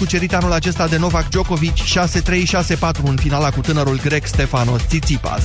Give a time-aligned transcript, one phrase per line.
[0.00, 5.44] cucerit anul acesta de Novak Djokovic 6-3-6-4 în finala cu tânărul grec Stefanos Tsitsipas.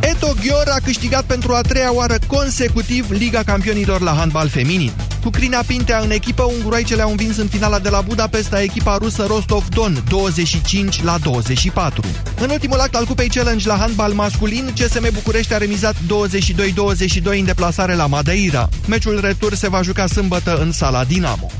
[0.00, 4.92] Eto Ghior a câștigat pentru a treia oară consecutiv Liga Campionilor la handbal feminin.
[5.22, 9.24] Cu Crina Pintea în echipă, unguroaicele au învins în finala de la Budapesta echipa rusă
[9.28, 12.02] Rostov-Don 25 la 24.
[12.40, 17.44] În ultimul act al Cupei Challenge la handbal masculin, CSM București a remizat 22-22 în
[17.44, 18.68] deplasare la Madeira.
[18.88, 21.50] Meciul retur se va juca sâmbătă în sala Dinamo.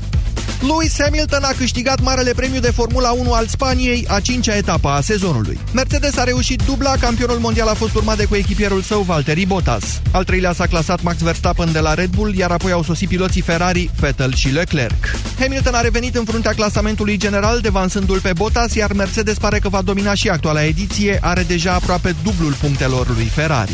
[0.61, 5.01] Lewis Hamilton a câștigat marele premiu de Formula 1 al Spaniei, a cincea etapă a
[5.01, 5.59] sezonului.
[5.73, 10.01] Mercedes a reușit dubla, campionul mondial a fost urmat de coechipierul său Valtteri Bottas.
[10.11, 13.41] Al treilea s-a clasat Max Verstappen de la Red Bull, iar apoi au sosit piloții
[13.41, 15.15] Ferrari, Vettel și Leclerc.
[15.39, 19.81] Hamilton a revenit în fruntea clasamentului general, devansându-l pe Bottas, iar Mercedes pare că va
[19.81, 23.73] domina și actuala ediție, are deja aproape dublul punctelor lui Ferrari.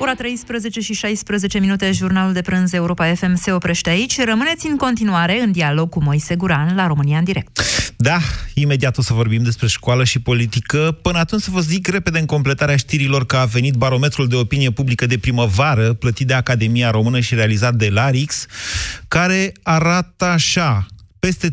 [0.00, 4.20] Ora 13 și 16 minute, jurnalul de prânz Europa FM se oprește aici.
[4.24, 7.60] Rămâneți în continuare în dialog cu Moise Guran la România în direct.
[7.96, 8.18] Da,
[8.54, 10.98] imediat o să vorbim despre școală și politică.
[11.02, 14.70] Până atunci să vă zic repede în completarea știrilor că a venit barometrul de opinie
[14.70, 18.46] publică de primăvară, plătit de Academia Română și realizat de Larix,
[19.08, 20.86] care arată așa
[21.18, 21.52] peste 39%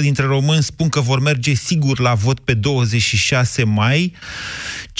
[0.00, 4.12] dintre români spun că vor merge sigur la vot pe 26 mai.
[4.92, 4.96] 54%,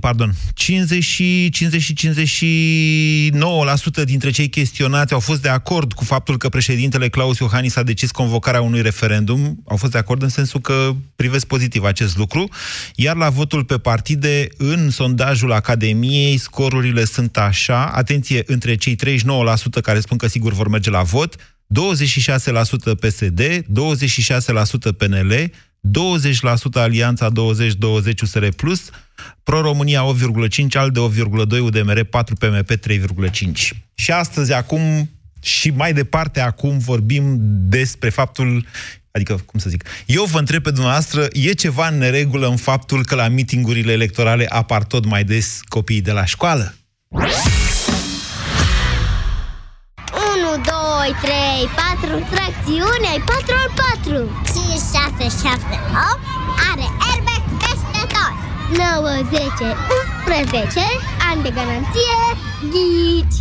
[0.00, 1.04] pardon, 50
[1.50, 1.92] 50
[4.00, 7.82] 59% dintre cei chestionați au fost de acord cu faptul că președintele Claus Iohannis a
[7.82, 9.62] decis convocarea unui referendum.
[9.68, 12.48] Au fost de acord în sensul că privesc pozitiv acest lucru.
[12.94, 17.86] Iar la votul pe partide, în sondajul Academiei, scorurile sunt așa.
[17.86, 21.36] Atenție, între cei 39% care spun că sigur vor merge la vot,
[21.68, 28.48] 26% PSD, 26% PNL, 20% Alianța 2020 USR+,
[29.42, 33.50] Pro-România 8,5, ALDE 8,2, UDMR 4, PMP 3,5.
[33.94, 35.10] Și astăzi, acum,
[35.42, 37.36] și mai departe, acum vorbim
[37.68, 38.66] despre faptul
[39.10, 43.04] Adică, cum să zic, eu vă întreb pe dumneavoastră, e ceva în neregulă în faptul
[43.04, 46.74] că la mitingurile electorale apar tot mai des copiii de la școală?
[51.08, 53.70] 2, 3, 4, tracțiune, ai 4 al
[54.04, 54.78] 4 5,
[55.18, 55.80] 6, 7,
[56.12, 56.20] 8
[56.70, 58.34] Are airbag peste tot.
[58.76, 59.76] 9, 10,
[60.26, 60.86] 11
[61.30, 62.20] Ani de garanție
[62.72, 63.38] Ghici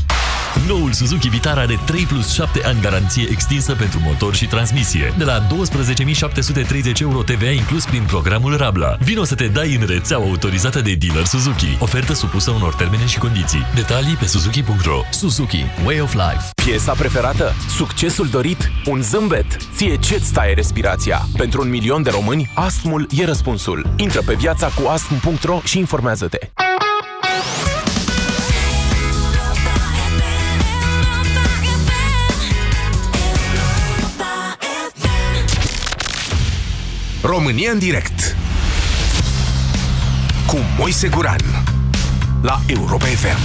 [0.67, 5.13] Noul Suzuki Vitara are 3 plus 7 ani garanție extinsă pentru motor și transmisie.
[5.17, 8.97] De la 12.730 euro TVA inclus prin programul Rabla.
[8.99, 11.77] Vino să te dai în rețeaua autorizată de dealer Suzuki.
[11.79, 13.65] Ofertă supusă unor termene și condiții.
[13.75, 15.65] Detalii pe suzuki.ro Suzuki.
[15.85, 16.49] Way of Life.
[16.65, 17.53] Piesa preferată?
[17.75, 18.71] Succesul dorit?
[18.85, 19.57] Un zâmbet?
[19.75, 21.27] Ție ce-ți taie respirația?
[21.37, 23.89] Pentru un milion de români, astmul e răspunsul.
[23.95, 26.39] Intră pe viața cu astm.ro și informează-te.
[37.37, 38.35] România în direct
[40.47, 41.39] cu Moise Guran
[42.41, 43.37] la Europa FM.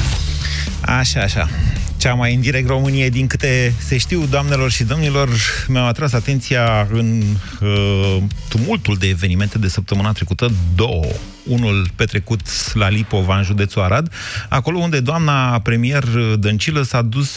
[0.80, 1.48] Așa, așa.
[1.97, 5.28] Cea mai indirect Românie, din câte se știu, doamnelor și domnilor,
[5.69, 7.22] mi-au atras atenția în
[7.60, 8.16] uh,
[8.48, 11.06] tumultul de evenimente de săptămâna trecută, două.
[11.44, 12.41] Unul petrecut
[12.75, 14.12] la Lipova, în județul Arad,
[14.48, 16.04] acolo unde doamna premier
[16.38, 17.31] Dăncilă s-a dus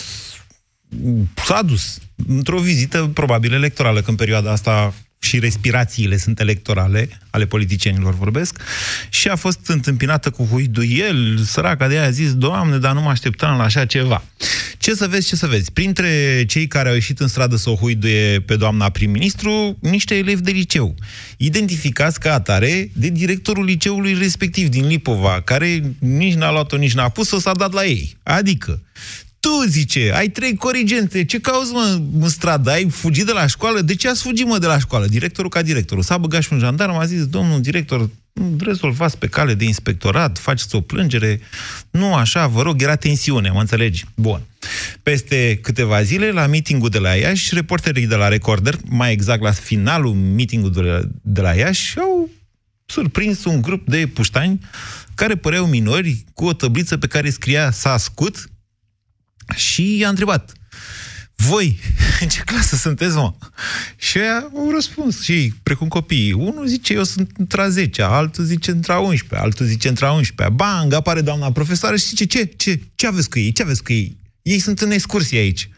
[1.45, 7.45] s-a dus într-o vizită probabil electorală, că în perioada asta și respirațiile sunt electorale, ale
[7.45, 8.61] politicienilor vorbesc,
[9.09, 13.09] și a fost întâmpinată cu huiduiel, săraca de aia a zis, Doamne, dar nu mă
[13.09, 14.23] așteptam la așa ceva.
[14.77, 15.71] Ce să vezi, ce să vezi?
[15.71, 20.41] Printre cei care au ieșit în stradă să o huiduie pe doamna prim-ministru, niște elevi
[20.41, 20.95] de liceu,
[21.37, 27.09] identificați ca atare de directorul liceului respectiv din Lipova, care nici n-a luat-o, nici n-a
[27.09, 28.17] pus-o, s-a dat la ei.
[28.23, 28.81] Adică,
[29.45, 32.69] tu, zice, ai trei corigente, ce cauți, mă, în stradă?
[32.69, 33.81] Ai fugit de la școală?
[33.81, 35.06] De ce ați fugit, mă, de la școală?
[35.06, 36.03] Directorul ca directorul.
[36.03, 38.09] S-a băgat și un jandarm, a zis, domnul director,
[38.59, 41.39] rezolvați pe cale de inspectorat, faceți o plângere.
[41.89, 44.06] Nu așa, vă rog, era tensiune, mă înțelegi?
[44.16, 44.41] Bun.
[45.03, 49.51] Peste câteva zile, la meetingul de la Iași, reporterii de la Recorder, mai exact la
[49.51, 52.30] finalul meetingului de la Iași, au
[52.86, 54.59] surprins un grup de puștani
[55.15, 58.50] care păreau minori cu o tabliță pe care scria s-a ascut
[59.56, 60.51] și i-a întrebat,
[61.36, 61.80] voi,
[62.21, 63.33] în ce clasă sunteți, mă?
[63.95, 64.19] Și
[64.53, 66.31] au răspuns și precum copiii.
[66.31, 70.94] Unul zice, eu sunt între 10 altul zice între 11 altul zice între 11 Bang,
[70.94, 74.18] apare doamna profesoară și zice, ce, ce, ce aveți cu ei, ce aveți cu ei?
[74.42, 75.69] Ei sunt în excursie aici.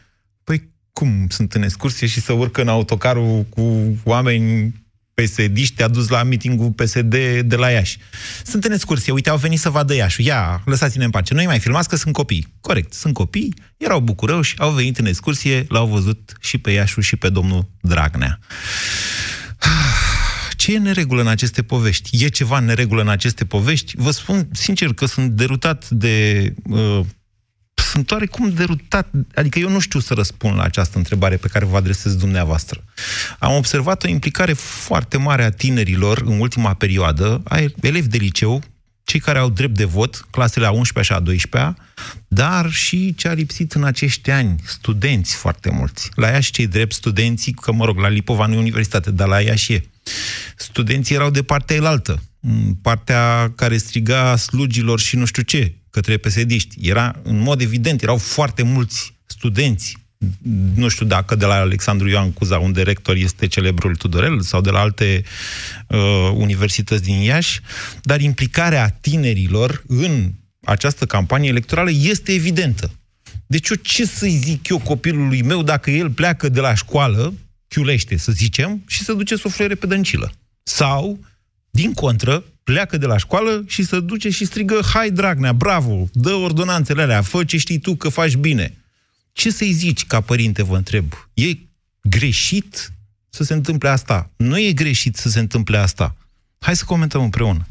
[0.44, 4.74] Păi, cum sunt în excursie și să urcă în autocarul cu oameni
[5.22, 7.98] psd a dus la mitingul PSD de la Iași.
[8.44, 10.24] Sunt în excursie, uite, au venit să vadă Iașul.
[10.24, 11.34] Ia, lăsați-ne în pace.
[11.34, 12.54] Noi mai filmați că sunt copii.
[12.60, 17.16] Corect, sunt copii, erau bucuroși, au venit în excursie, l-au văzut și pe Iașul și
[17.16, 18.38] pe domnul Dragnea.
[20.56, 22.24] Ce e neregulă în aceste povești?
[22.24, 23.92] E ceva neregulă în aceste povești?
[23.96, 27.00] Vă spun sincer că sunt derutat de uh,
[27.98, 31.76] sunt oarecum derutat, adică eu nu știu să răspund la această întrebare pe care vă
[31.76, 32.84] adresez dumneavoastră.
[33.38, 38.62] Am observat o implicare foarte mare a tinerilor în ultima perioadă, a elevi de liceu,
[39.04, 41.76] cei care au drept de vot, clasele a 11 și a 12
[42.28, 46.10] dar și ce a lipsit în acești ani, studenți foarte mulți.
[46.14, 49.28] La ea și cei drept studenții, că mă rog, la Lipova nu e universitate, dar
[49.28, 49.84] la ea și e.
[50.56, 52.22] Studenții erau de partea elaltă,
[52.82, 56.88] partea care striga slugilor și nu știu ce, către pesediști.
[56.88, 59.96] Era, în mod evident, erau foarte mulți studenți,
[60.74, 64.70] nu știu dacă de la Alexandru Ioan Cuza, unde rector este celebrul Tudorel, sau de
[64.70, 65.24] la alte
[65.88, 65.98] uh,
[66.34, 67.60] universități din Iași,
[68.02, 70.32] dar implicarea tinerilor în
[70.64, 72.90] această campanie electorală este evidentă.
[73.46, 77.34] Deci eu ce să-i zic eu copilului meu dacă el pleacă de la școală,
[77.68, 80.32] chiulește, să zicem, și să duce suflere pe dăncilă?
[80.62, 81.18] Sau,
[81.70, 86.32] din contră, pleacă de la școală și se duce și strigă, hai Dragnea, bravo, dă
[86.32, 88.72] ordonanțele alea, fă ce știi tu că faci bine.
[89.32, 91.04] Ce să-i zici ca părinte, vă întreb?
[91.34, 91.46] E
[92.02, 92.88] greșit
[93.28, 94.30] să se întâmple asta?
[94.36, 96.14] Nu e greșit să se întâmple asta.
[96.60, 97.60] Hai să comentăm împreună.
[97.60, 97.64] 0372069599.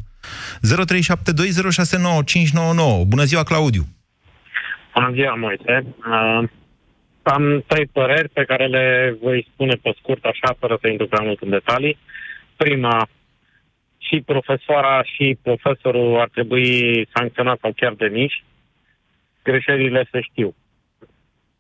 [3.08, 3.88] Bună ziua, Claudiu!
[4.94, 5.86] Bună ziua, Moise!
[5.98, 6.44] Uh,
[7.24, 11.26] am trei păreri pe care le voi spune pe scurt, așa, fără să intru prea
[11.26, 11.98] mult în detalii.
[12.56, 13.10] Prima,
[14.08, 18.44] și profesoara și profesorul ar trebui sancționat sau chiar de nici.
[19.44, 20.56] Greșelile se știu.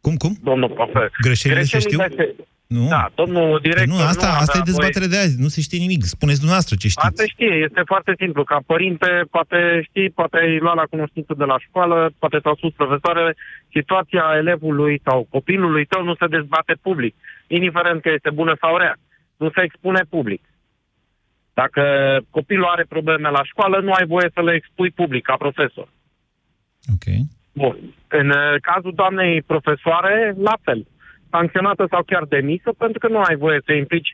[0.02, 0.34] Cum, cum?
[0.44, 1.12] Domnul profesor.
[1.22, 2.26] Greșelile, Greșelile se știu?
[2.26, 2.36] Se...
[2.68, 2.88] Nu?
[2.88, 3.96] Da, domnul director...
[3.96, 5.18] Nu, asta, nu asta e dezbatere voie...
[5.18, 6.02] de azi, nu se știe nimic.
[6.04, 7.08] Spuneți dumneavoastră ce știți.
[7.08, 8.44] Asta știe, este foarte simplu.
[8.44, 9.60] Ca părinte, poate
[9.90, 13.36] știi, poate ai luat la cunoștință de la școală, poate te-au spus profesoarele,
[13.72, 17.16] situația elevului sau copilului tău nu se dezbate public,
[17.48, 18.96] indiferent că este bună sau rea.
[19.38, 20.42] Nu se expune public.
[21.62, 21.84] Dacă
[22.30, 25.88] copilul are probleme la școală, nu ai voie să le expui public, ca profesor.
[26.96, 27.06] Ok.
[27.62, 27.76] Bun.
[28.20, 30.16] În uh, cazul doamnei profesoare,
[30.48, 30.80] la fel.
[31.30, 34.12] Sancționată sau chiar demisă, pentru că nu ai voie să implici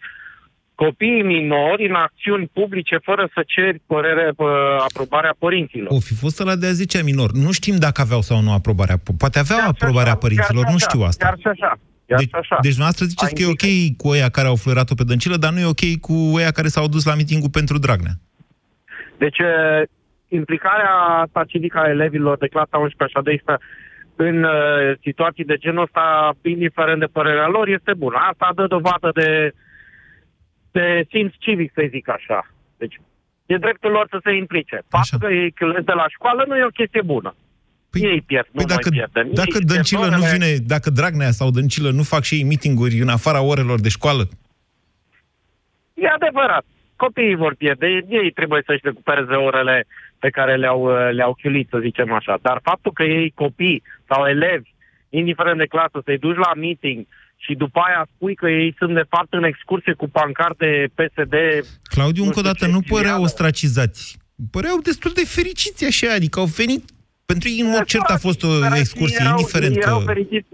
[0.76, 4.48] copiii minori în acțiuni publice fără să ceri părere, uh,
[4.90, 5.92] aprobarea părinților.
[5.92, 7.30] O fi fost la de a 10 minor.
[7.32, 8.98] Nu știm dacă aveau sau nu aprobarea.
[9.18, 11.26] Poate aveau aprobarea așa, părinților, nu știu asta.
[11.26, 11.72] Chiar și așa.
[12.06, 12.58] Chiar deci, așa.
[12.62, 15.60] deci noastră ziceți că e ok cu oia care au fluierat-o pe dăncilă, dar nu
[15.60, 18.16] e ok cu oia care s-au dus la mitingul pentru Dragnea.
[19.18, 19.40] Deci,
[20.28, 23.66] implicarea asta civică a elevilor de clasa 11 și a 12
[24.16, 28.18] în uh, situații de genul ăsta, indiferent de părerea lor, este bună.
[28.32, 29.52] Asta dă dovadă de,
[30.72, 32.48] de simț civic, să zic așa.
[32.78, 33.00] Deci,
[33.46, 34.82] e dreptul lor să se implice.
[34.88, 35.54] Faptul că ei
[35.84, 37.36] de la școală nu e o chestie bună.
[37.94, 39.34] Păi, ei pierd, păi nu dacă, noi pierdem.
[39.34, 43.10] Dacă ei Dăncilă nu vine, dacă Dragnea sau Dăncilă nu fac și ei mitinguri în
[43.18, 44.24] afara orelor de școală?
[45.94, 46.66] E adevărat.
[46.96, 47.88] Copiii vor pierde.
[48.10, 49.88] Ei trebuie să-și recupereze orele
[50.20, 52.40] pe care le-au, le-au chiulit, să zicem așa.
[52.42, 54.70] Dar faptul că ei copii sau elevi,
[55.10, 57.06] indiferent de clasă, să-i duci la meeting
[57.36, 61.36] și după aia spui că ei sunt de fapt în excursie cu pancarte PSD...
[61.84, 64.18] Claudiu, încă o dată, nu păreau ostracizați.
[64.52, 66.84] Păreau destul de fericiți așa, adică au venit
[67.26, 70.06] pentru ei, în mod cert, a fost o excursie, erau, indiferent erau că...
[70.06, 70.48] Fericiți,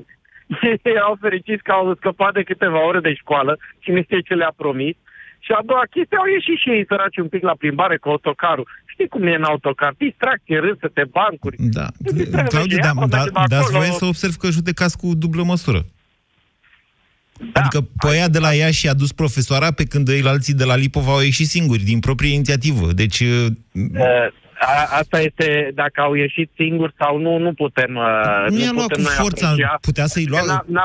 [0.95, 4.53] erau fericiți că au scăpat de câteva ore de școală și nu știu ce le-a
[4.55, 4.95] promis.
[5.39, 8.67] Și a doua chestie, au ieșit și ei săraci un pic la plimbare cu autocarul.
[8.85, 9.93] Știi cum e în autocar?
[9.97, 11.55] Distracție, râsete, bancuri.
[11.59, 11.87] Da.
[12.51, 15.85] Claudiu, da, da, dați voie să observ că judecați cu dublă măsură.
[17.53, 20.53] Da, adică pe aia de la ea și a dus profesoara, pe când ei alții
[20.53, 22.91] de la Lipova au ieșit singuri, din proprie inițiativă.
[22.91, 23.19] Deci...
[23.19, 23.45] Uh,
[24.59, 28.71] a, asta este, dacă au ieșit singuri sau nu, nu putem uh, Nu, nu i-a
[28.73, 29.77] luat cu forța, aprecia.
[29.81, 30.41] putea să-i lua...
[30.45, 30.83] N-a, n-a,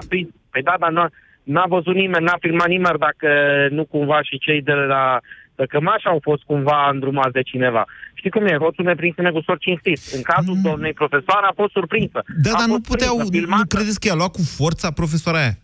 [0.50, 1.08] păi da, dar n-a,
[1.42, 3.28] n-a văzut nimeni, n-a filmat nimeni dacă
[3.70, 5.20] nu cumva și cei de la
[5.56, 7.84] de cămaș au fost cumva îndrumați de cineva.
[8.14, 8.56] Știi cum e?
[8.56, 10.00] Hoțul neprins negusor cinstit.
[10.16, 10.62] În cazul mm.
[10.62, 12.22] doamnei profesoare a fost surprinsă.
[12.42, 15.56] Da, a dar nu puteau, prinsă, nu credeți că i-a luat cu forța profesoara aia?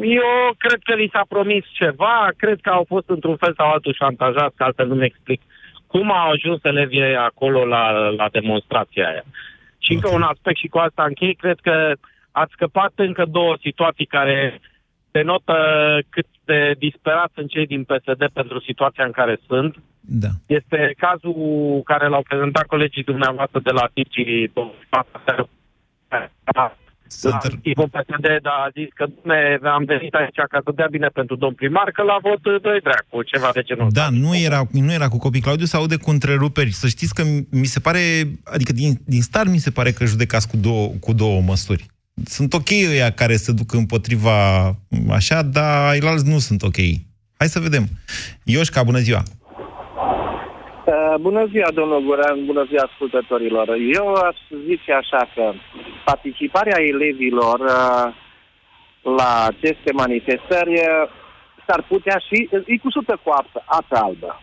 [0.00, 3.94] Eu cred că li s-a promis ceva, cred că au fost într-un fel sau altul
[3.94, 5.40] șantajați, că altfel nu-mi explic
[5.94, 9.24] cum au ajuns elevii acolo la, la demonstrația aia.
[9.78, 9.96] Și okay.
[9.96, 11.92] încă un aspect și cu asta închei, cred că
[12.30, 14.60] ați scăpat încă două situații care
[15.10, 15.56] denotă
[16.08, 19.76] cât de disperat sunt cei din PSD pentru situația în care sunt.
[20.00, 20.28] Da.
[20.46, 23.88] Este cazul care l-au prezentat colegii dumneavoastră de la
[27.20, 29.38] Digi la tipul PSD, dar a zis că ne,
[29.76, 33.22] am venit aici ca să dea bine pentru domn primar, că la vot doi dracu,
[33.22, 35.40] ceva de genul Da, nu era, nu era cu copii.
[35.40, 36.70] Claudiu se aude cu întreruperi.
[36.70, 38.00] Să știți că mi se pare,
[38.44, 41.86] adică din, din start mi se pare că judecați cu două, cu două măsuri.
[42.24, 44.66] Sunt ok ăia care se duc împotriva
[45.10, 46.76] așa, dar ceilalți nu sunt ok.
[47.36, 47.88] Hai să vedem.
[48.42, 49.22] Ioșca, bună ziua!
[50.86, 53.68] Uh, bună ziua, domnul Guran, bună ziua ascultătorilor.
[53.94, 54.36] Eu aș
[54.66, 55.52] zice așa că
[56.04, 58.14] participarea elevilor uh,
[59.18, 61.08] la aceste manifestări uh,
[61.66, 64.42] s-ar putea și, e cusută cu apă, apă albă.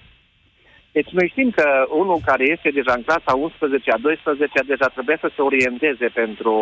[0.92, 5.18] Deci noi știm că unul care este deja în clasa 11 a 12 deja trebuie
[5.22, 6.56] să se orienteze pentru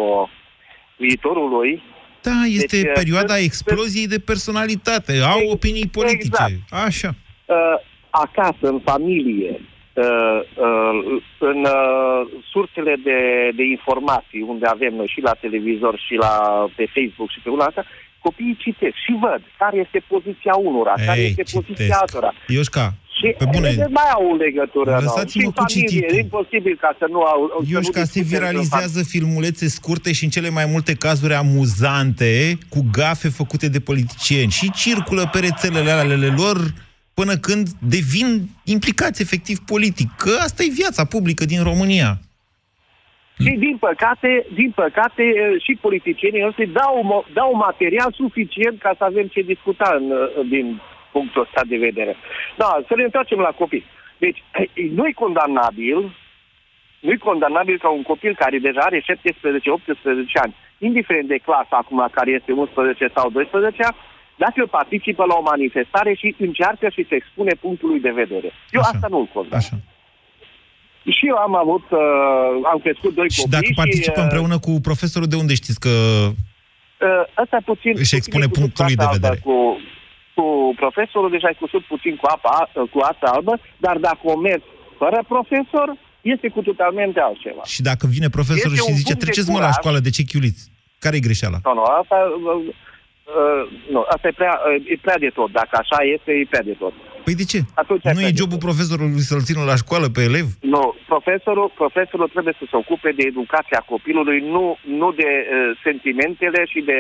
[0.98, 1.84] viitorul lui.
[2.22, 5.14] Da, este Deci, uh, perioada să- exploziei de personalitate.
[5.34, 6.44] Au Ex- opinii politice.
[6.44, 6.86] exact.
[6.88, 7.10] Așa.
[7.46, 7.56] uh,
[8.10, 9.62] acasă, în familie,
[9.94, 13.20] uh, uh, în uh, sursele de,
[13.56, 16.34] de informații, unde avem noi și la televizor și la
[16.76, 17.84] pe Facebook și pe una asta,
[18.22, 21.66] copiii citesc și văd care este poziția unora, care Ei, este citesc.
[21.66, 22.32] poziția altora.
[22.48, 24.92] Ioșca, Și pe bune, ele mai au legătură.
[24.92, 25.00] nu?
[25.00, 26.16] Lăsați-mă Și în cu familie, cititul.
[26.16, 27.40] e imposibil ca să nu au...
[27.50, 31.34] să nu Ioșca, se discute în viralizează filmulețe scurte și în cele mai multe cazuri
[31.34, 36.58] amuzante, cu gafe făcute de politicieni și circulă pe rețelele alele lor
[37.20, 38.28] până când devin
[38.76, 40.10] implicați efectiv politic.
[40.24, 42.10] Că asta e viața publică din România.
[43.44, 45.24] Și din păcate, din păcate,
[45.66, 50.06] și politicienii ăștia dau, mo- dau material suficient ca să avem ce discuta în,
[50.50, 52.14] din punctul ăsta de vedere.
[52.58, 53.86] Da, să ne întoarcem la copii.
[54.18, 54.44] Deci,
[54.98, 55.98] nu-i condamnabil,
[57.00, 59.04] nu-i condamnabil ca un copil care deja are 17-18
[60.44, 63.84] ani, indiferent de clasa acum care este 11 sau 12
[64.44, 68.50] dacă participă la o manifestare și încearcă și se expune punctul lui de vedere.
[68.76, 68.92] Eu Așa.
[68.94, 69.62] asta nu-l condamn.
[69.64, 69.76] Așa.
[71.16, 72.00] Și eu am avut, uh,
[72.72, 75.94] am crescut doi Și copii dacă participă uh, împreună cu profesorul, de unde știți că...
[77.08, 77.94] Uh, Asta puțin...
[78.04, 79.38] Își expune puțin e cusut punctul lui cu de apă vedere.
[79.38, 79.58] albă Cu,
[80.38, 80.46] cu
[80.84, 82.56] profesorul deja ai cusut puțin cu apa,
[82.94, 83.54] cu apă albă,
[83.86, 84.68] dar dacă o mergi
[85.02, 85.88] fără profesor,
[86.34, 87.64] este cu totalmente altceva.
[87.74, 89.80] Și dacă vine profesorul Este și un zice, punct de treceți mă la curaj.
[89.80, 90.62] școală, de ce chiuliți?
[91.04, 91.58] Care-i greșeala?
[91.64, 92.18] Nu, nu, asta,
[93.30, 95.50] uh, uh, nu, asta e, prea, uh, e prea de tot.
[95.52, 96.94] Dacă așa este, e prea de tot.
[97.26, 97.60] Păi de ce?
[97.84, 98.42] Atunci nu asta e e.
[98.42, 100.48] jobul profesorului să-l țină la școală pe elev?
[100.76, 104.64] Nu, profesorul, profesorul trebuie să se ocupe de educația copilului, nu,
[105.00, 107.00] nu de uh, sentimentele și de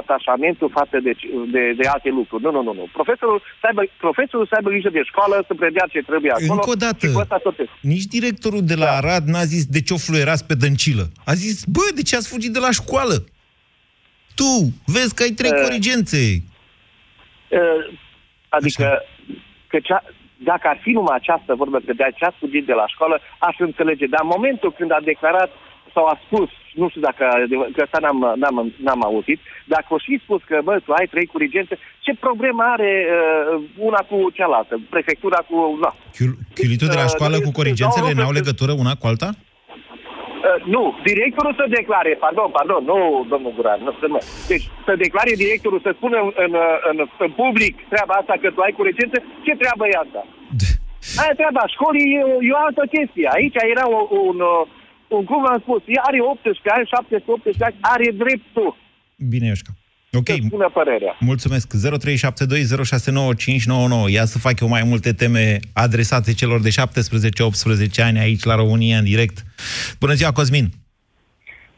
[0.00, 1.12] atașamentul față de,
[1.54, 2.42] de, de alte lucruri.
[2.44, 2.84] Nu, nu, nu, nu.
[2.98, 6.52] Profesorul să aibă, profesorul să aibă grijă de școală, să predea ce trebuie acolo.
[6.52, 7.76] Încă o dată, Și cu asta tot este.
[7.94, 8.96] nici directorul de la Da.
[9.00, 11.04] Arad n-a zis de ce o fluierați pe dăncilă.
[11.30, 13.16] A zis, bă, de ce ați fugit de la școală?
[14.34, 14.50] Tu,
[14.86, 16.42] vezi că ai trei Uh, corigențe.
[17.48, 17.98] Uh,
[18.48, 19.02] adică,
[19.66, 20.02] că cea,
[20.36, 23.56] dacă ar fi numai această vorbă, că de ce a fugit de la școală, aș
[23.58, 24.06] înțelege.
[24.06, 25.50] Dar în momentul când a declarat
[25.94, 27.24] sau a spus, nu știu dacă,
[27.74, 31.26] că asta n-am, n-am, n-am auzit, dacă o și spus că, bă, tu ai trei
[31.26, 34.80] curigențe, ce problemă are uh, una cu cealaltă?
[34.90, 35.78] Prefectura cu...
[35.82, 35.94] Na.
[36.16, 38.94] Chiul- Chiulitul de la uh, școală cu uh, corigențele dau n-au rog să- legătură una
[38.94, 39.28] cu alta?
[39.34, 39.48] Uh,
[40.74, 42.98] nu, directorul să declare, pardon, pardon, nu,
[43.32, 44.20] domnul Guran, nu, nu.
[44.52, 46.52] Deci, să declare directorul, să spună în, în,
[46.90, 50.22] în, în public treaba asta că tu ai curigențe, ce treabă e asta?
[51.20, 53.26] Aia treaba școlii e, o- e o altă chestie.
[53.36, 54.62] Aici era o, un, uh,
[55.14, 58.70] un, cum am spus, ea are 18 ani, 17 ani, are dreptul
[59.32, 59.72] Bine, Ioșca.
[60.12, 61.16] Ok, să spună părerea.
[61.20, 61.74] mulțumesc.
[61.74, 61.78] 0372069599.
[64.10, 66.72] Ia să fac eu mai multe teme adresate celor de 17-18
[68.02, 69.44] ani aici la România în direct.
[70.00, 70.68] Bună ziua, Cosmin!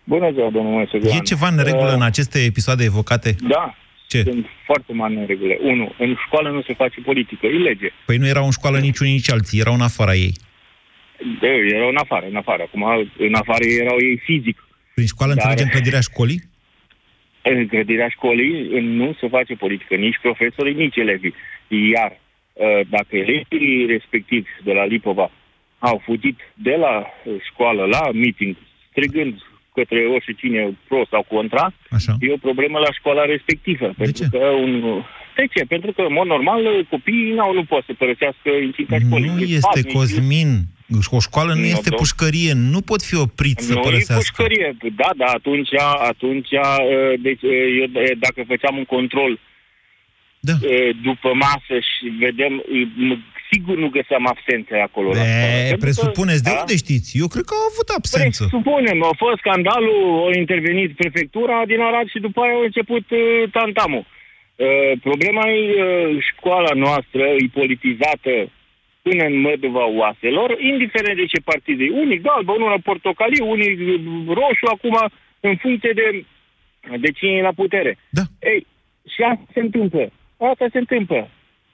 [0.05, 1.17] Bună ziua, domnul Moiseguan.
[1.17, 3.35] E ceva în regulă în aceste episoade evocate?
[3.49, 3.75] Da,
[4.09, 4.23] Ce?
[4.23, 5.55] sunt foarte mari în regulă.
[5.61, 7.91] Unu, în școală nu se face politică, e lege.
[8.07, 10.35] Păi nu erau în școală nici unii, nici alții, erau în afara ei.
[11.41, 12.63] De, erau în afară, în afară.
[12.63, 12.85] Acum,
[13.19, 14.65] în afară erau ei fizic.
[14.95, 16.43] Prin școală Dar- înțelegem clădirea școlii?
[17.43, 21.35] În grădirea școlii nu se face politică, nici profesorii, nici elevii.
[21.69, 22.11] Iar
[22.53, 25.31] uh, dacă elevii respectivi de la Lipova
[25.79, 28.57] au fugit de la uh, școală la meeting,
[28.91, 29.35] strigând
[29.75, 32.17] către oricine pro sau contra, Așa.
[32.21, 33.87] e o problemă la școala respectivă.
[33.87, 34.29] De pentru ce?
[34.31, 35.03] că un...
[35.37, 35.65] De ce?
[35.65, 39.29] Pentru că, în mod normal, copiii n-au, nu pot să părăsească incinta școlii.
[39.29, 40.49] Nu Deci, este, pașnici, Cosmin.
[41.11, 42.53] O școală nu Nu, este domn- pușcărie.
[42.53, 44.23] Nu pot fi oprit să nu e părăsească.
[44.37, 44.77] pușcărie.
[44.97, 45.69] Da, da, atunci,
[46.13, 49.33] atunci uh, deci, uh, eu, uh, dacă făceam un control
[50.49, 50.53] Da.
[50.63, 55.09] uh, după masă și vedem, uh, m- sigur nu găseam absențe acolo.
[55.09, 55.47] la școală.
[55.47, 56.59] E, Pentru că- presupuneți, de da?
[56.61, 57.09] unde știți?
[57.23, 58.43] Eu cred că au avut absență.
[58.45, 63.21] Presupunem, a fost scandalul, a intervenit prefectura din Arad și după aia a început uh,
[63.59, 64.05] tantamul.
[64.07, 68.33] Uh, problema e uh, școala noastră, e politizată
[69.03, 71.91] până în măduva oaselor, indiferent de ce partid e.
[71.91, 73.75] Unii galben, unul portocaliu, unii
[74.27, 74.97] roșu, acum
[75.41, 76.25] în funcție de
[76.99, 77.99] de cine e la putere.
[78.11, 78.23] Da.
[78.41, 78.67] Ei,
[79.15, 80.11] și asta se întâmplă.
[80.51, 81.31] Asta se întâmplă.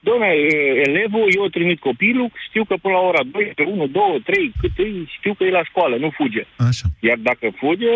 [0.08, 0.32] Dom'le,
[0.87, 4.85] elevul, eu trimit copilul, știu că până la ora 12, 1, 2, 3, cât e,
[5.18, 6.44] știu că e la școală, nu fuge.
[6.56, 6.87] Așa.
[7.00, 7.92] Iar dacă fuge,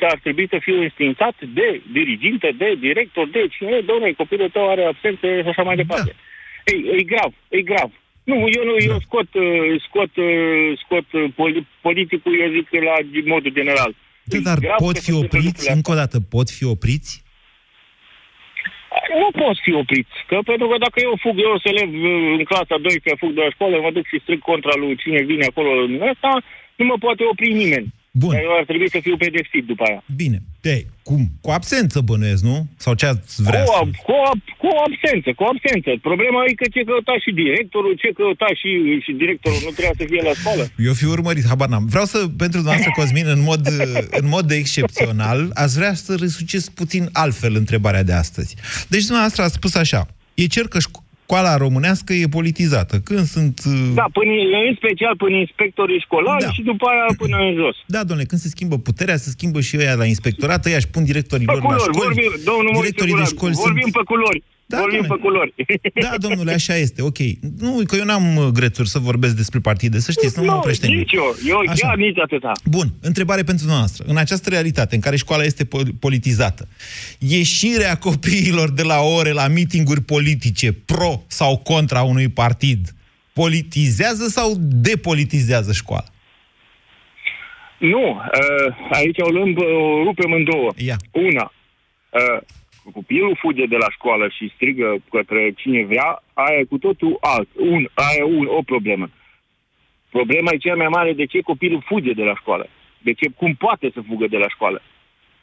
[0.00, 4.84] ar trebui să fie înștiințat de diriginte, de director, de cine, dom'le, copilul tău are
[4.84, 6.12] absențe și așa mai departe.
[6.14, 6.72] Da.
[6.72, 7.90] Ei, e grav, e grav.
[8.30, 12.94] Nu, eu nu, eu scot, uh, scot, uh, scot uh, poli- politicul, eu zic la
[13.32, 13.94] modul general.
[14.24, 16.64] Da, dar grav pot că fi se întâmplă opriți, lucrurile încă o dată, pot fi
[16.74, 17.12] opriți?
[19.20, 20.08] Nu pot fi oprit.
[20.28, 21.90] Că pentru că dacă eu fug, eu să elev
[22.38, 25.44] în clasa 12, fug de la școală, mă duc și strig contra lui cine vine
[25.50, 26.32] acolo în ăsta,
[26.78, 27.88] nu mă poate opri nimeni.
[28.22, 28.32] Bun.
[28.34, 30.00] Dar eu ar trebui să fiu pedepsit după aia.
[30.22, 30.38] Bine.
[30.66, 30.74] De,
[31.08, 31.22] cum?
[31.44, 32.58] Cu absență bănuiesc, nu?
[32.84, 33.78] Sau ce ați vrea Cu, să...
[33.82, 35.90] ab- cu, ab- cu absență, cu absență.
[36.08, 38.70] Problema e că ce căuta și directorul, ce căuta și,
[39.04, 40.64] și directorul nu trebuia să fie la școală.
[40.88, 41.86] Eu fi urmărit, habar n-am.
[41.94, 43.62] Vreau să, pentru dumneavoastră, Cosmin, în mod,
[44.20, 48.50] în mod excepțional, aș vrea să resuceți puțin altfel întrebarea de astăzi.
[48.88, 50.00] Deci dumneavoastră a spus așa,
[50.34, 50.78] e cer că
[51.26, 52.94] școala românească e politizată.
[53.08, 53.56] Când sunt...
[53.66, 54.30] uh, Da, până,
[54.70, 56.50] în special până inspectorii școlari Da.
[56.56, 57.76] și după aia până în jos.
[57.94, 61.04] Da, domnule, când se schimbă puterea, se schimbă și ăia la inspectorat, ăia își pun
[61.10, 62.04] directorii Pe lor la culori, școli.
[62.04, 63.96] vorbim, domnul Moise directorii de Guran, școli vorbim sunt...
[63.98, 64.40] pe culori.
[64.68, 65.20] Da, vorbim domnule.
[65.20, 65.54] pe culori.
[66.10, 67.18] Da, domnule, așa este, ok.
[67.58, 70.86] Nu, că eu n-am uh, grețuri să vorbesc despre partide, să știți, nu mă oprește
[70.86, 71.02] nimeni.
[71.02, 71.86] nici eu, eu Așa.
[71.86, 72.52] chiar nici atâta.
[72.64, 74.04] Bun, întrebare pentru noastră.
[74.08, 76.68] În această realitate în care școala este po- politizată,
[77.18, 82.94] ieșirea copiilor de la ore la mitinguri politice pro sau contra unui partid
[83.32, 86.04] politizează sau depolitizează școala?
[87.78, 90.72] Nu, uh, aici o luăm, o rupem în două.
[90.76, 90.96] Ia.
[91.10, 91.52] Una,
[92.10, 92.40] uh,
[92.92, 97.48] copilul fuge de la școală și strigă către cine vrea, aia e cu totul alt,
[97.56, 99.10] un, aia e un, o problemă.
[100.10, 102.66] Problema e cea mai mare de ce copilul fuge de la școală.
[103.06, 104.82] De ce, cum poate să fugă de la școală.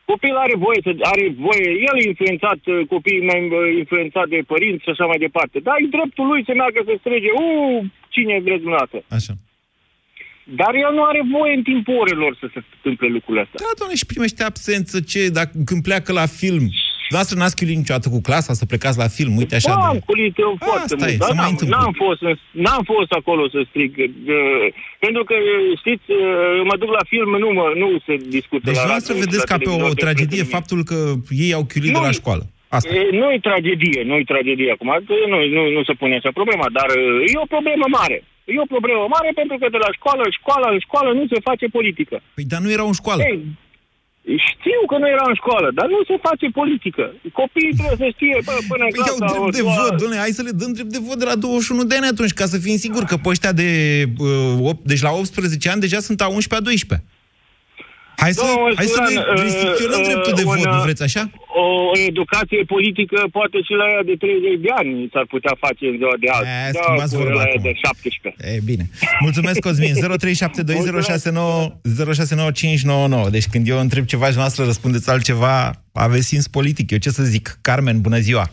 [0.06, 4.40] Copilul are voie, să, are voie, el e influențat, uh, copiii mai uh, influențat de
[4.52, 5.60] părinți și așa mai departe.
[5.60, 9.00] Dar e dreptul lui să meargă să strige, uuu, cine vreți dumneavoastră.
[9.18, 9.34] Așa.
[10.60, 13.60] Dar el nu are voie în timpul orelor să se întâmple lucrurile astea.
[13.66, 16.66] Da, doamne, și primește absență, ce, dacă, când pleacă la film.
[17.14, 19.70] Dumneavoastră n-ați chiulit niciodată cu clasa să plecați la film, uite așa.
[19.74, 20.06] Da, am de...
[20.10, 21.74] culit eu foarte Asta mult, e, dar se mai n-am, întâmplă.
[21.78, 23.92] n-am, fost, în- n-am fost acolo să strig.
[23.98, 24.66] uh,
[25.06, 26.20] pentru că, uh, știți, uh,
[26.70, 29.46] mă duc la film, nu, mă, nu se discută Deci la dumneavoastră radio și vedeți
[29.46, 30.56] la ca pe o televizor despre tragedie nimic.
[30.58, 30.98] faptul că
[31.44, 32.08] ei au chiulit de Nu.
[32.10, 32.44] la școală.
[32.78, 32.90] Asta.
[33.00, 34.90] E, nu e tragedie, nu e tragedie acum,
[35.32, 38.18] nu, nu, nu se pune așa problema, dar uh, e o problemă mare.
[38.56, 41.40] E o problemă mare pentru că de la școală în școală în școală nu se
[41.50, 42.16] face politică.
[42.38, 43.22] Păi, dar nu erau în școală.
[43.32, 43.40] Ei,
[44.50, 47.04] știu că nu era în școală, dar nu se face politică.
[47.42, 50.20] Copiii trebuie să știe bă, până în Păi iau clasa drept de o- vot, domnule,
[50.24, 52.58] hai să le dăm drept de vot de la 21 de ani atunci, ca să
[52.66, 53.70] fim siguri că pe ăștia de...
[54.18, 57.04] Uh, 8, deci la 18 ani deja sunt a 11-a 12
[58.24, 60.80] Hai să, Domnul hai să Suran, le uh, restricționăm uh, dreptul de un, vot, nu
[60.82, 61.24] uh, vreți așa?
[61.64, 61.66] O
[62.12, 66.16] educație politică poate și la ea de 30 de ani s-ar putea face în ziua
[66.24, 66.48] de azi.
[66.68, 67.64] E, Da, schimbați cu vorba la ea acum.
[67.68, 68.56] de 17.
[68.56, 68.84] E, bine.
[69.26, 69.94] Mulțumesc, Cosmin.
[70.04, 70.08] 0372069599.
[73.36, 75.56] Deci când eu întreb ceva și noastră răspundeți altceva,
[76.08, 76.86] aveți sins politic.
[76.92, 77.46] Eu ce să zic?
[77.62, 78.46] Carmen, bună ziua!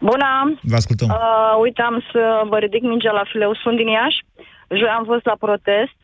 [0.00, 0.58] Bună!
[0.62, 1.08] Vă ascultăm.
[1.08, 1.16] Uh,
[1.64, 3.54] uite, am să vă ridic mingea la fileu.
[3.62, 4.20] Sunt din Iași.
[4.78, 5.96] Joi am fost la protest.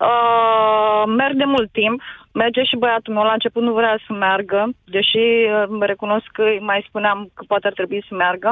[0.00, 2.02] Uh, merg de mult timp.
[2.32, 3.22] Merge și băiatul meu.
[3.22, 7.72] La început nu vrea să meargă, deși uh, recunosc că mai spuneam că poate ar
[7.72, 8.50] trebui să meargă.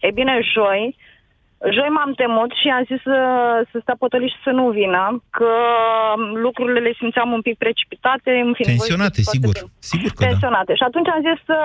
[0.00, 0.96] E bine, joi,
[1.76, 3.18] Joi m-am temut și am zis să,
[3.70, 5.52] să stea potoliș și să nu vină, că
[6.16, 8.30] um, lucrurile le simțeam un pic precipitate.
[8.46, 9.52] În fine, voi Tensionate, știți foarte sigur.
[9.54, 10.26] bine Sigur că da.
[10.26, 10.72] tensionate.
[10.74, 11.58] Și atunci am zis să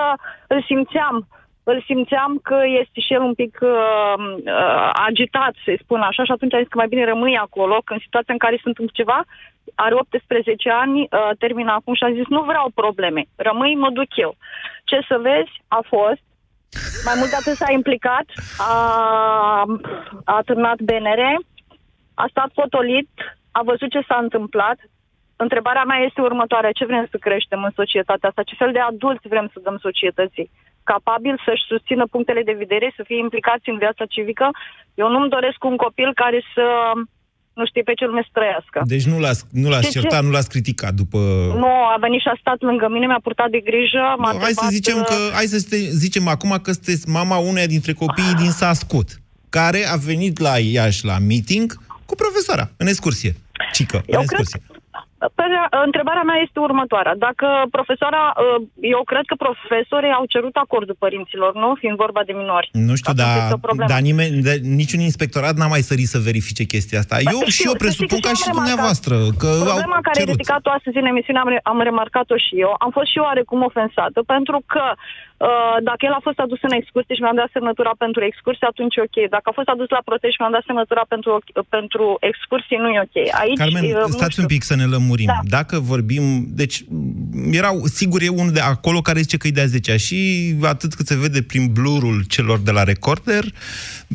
[0.46, 1.14] îl simțeam
[1.70, 6.32] îl simțeam că este și el un pic uh, uh, agitat, să-i spun așa, și
[6.32, 9.24] atunci am zis că mai bine rămâi acolo, că în situația în care sunt ceva,
[9.74, 14.10] are 18 ani, uh, termină acum și am zis, nu vreau probleme, rămâi, mă duc
[14.16, 14.36] eu.
[14.84, 16.22] Ce să vezi, a fost,
[17.04, 18.26] mai mult de atât s-a implicat,
[18.58, 18.72] a,
[20.24, 21.22] a târnat BNR,
[22.14, 23.10] a stat potolit,
[23.50, 24.78] a văzut ce s-a întâmplat.
[25.36, 26.72] Întrebarea mea este următoarea.
[26.78, 28.42] Ce vrem să creștem în societatea asta?
[28.42, 30.50] Ce fel de adulți vrem să dăm societății?
[30.92, 34.46] Capabil să-și susțină punctele de vedere, să fie implicați în viața civică?
[35.02, 36.66] Eu nu-mi doresc un copil care să
[37.58, 38.78] nu știe pe ce lume să trăiască.
[38.94, 41.18] Deci nu l-ați, nu l-ați Ce- ce- certat, nu l-ați criticat după...
[41.62, 44.52] Nu, a venit și a stat lângă mine, mi-a purtat de grijă, m-a Nu, hai
[44.60, 47.92] să întrebat, zicem uh, că, hai să ste- zicem acum că sunteți mama uneia dintre
[47.92, 49.08] copiii din Sascut,
[49.48, 51.66] care a venit la Iași la meeting
[52.08, 53.32] cu profesoara, în excursie.
[53.72, 54.60] Cică, în Eu cred, excursie.
[54.66, 54.75] Pe-
[55.84, 57.14] Întrebarea mea este următoarea.
[57.26, 61.68] Dacă profesoara, uh, eu cred că profesorii au cerut acordul părinților, nu?
[61.82, 62.68] Fiind vorba de minori.
[62.72, 63.88] Nu știu, Atunci dar, este o problemă.
[63.92, 67.16] dar nimeni, de, niciun inspectorat n-a mai sărit să verifice chestia asta.
[67.32, 68.64] Eu Știu, și eu să presupun știți ca că și am remarcat.
[68.64, 70.34] dumneavoastră, că Problema au care ai cerut.
[70.34, 73.60] ridicat-o astăzi în emisiune, am, re- am remarcat-o și eu, am fost și eu oarecum
[73.70, 75.35] ofensată, pentru că uh,
[75.88, 79.06] dacă el a fost adus în excursie și mi-am dat semnătura pentru excursie, atunci e
[79.08, 79.18] ok.
[79.30, 81.30] Dacă a fost adus la protest și mi-am dat semnătura pentru,
[81.76, 83.16] pentru excursie, nu e ok.
[83.40, 84.42] Aici, Carmen, uh, nu stați știu.
[84.42, 85.30] un pic să ne lămurim.
[85.32, 85.40] Da.
[85.58, 86.24] Dacă vorbim...
[86.62, 86.76] Deci,
[87.60, 90.18] erau, sigur, e unul de acolo care zice că e de-a 10 și
[90.62, 93.44] atât cât se vede prin blurul celor de la recorder,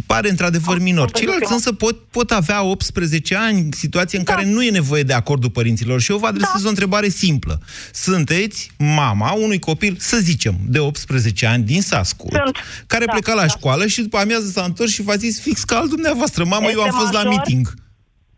[0.06, 1.08] pare într-adevăr minor.
[1.10, 1.56] văzut Ceilalți eu.
[1.56, 6.02] însă pot, pot avea 18 ani, situație în care nu e nevoie de acordul părinților.
[6.02, 7.60] Și eu vă adresez o întrebare simplă.
[7.94, 11.11] Sunteți mama unui copil, să zicem, de 18
[11.48, 12.58] ani din Sascut, Sunt.
[12.88, 13.48] care Da, pleca la da.
[13.48, 16.44] școală și după amiază s-a întors și v-a zis fix ca al dumneavoastră.
[16.44, 17.34] Mamă, eu am Este fost la major?
[17.34, 17.68] meeting.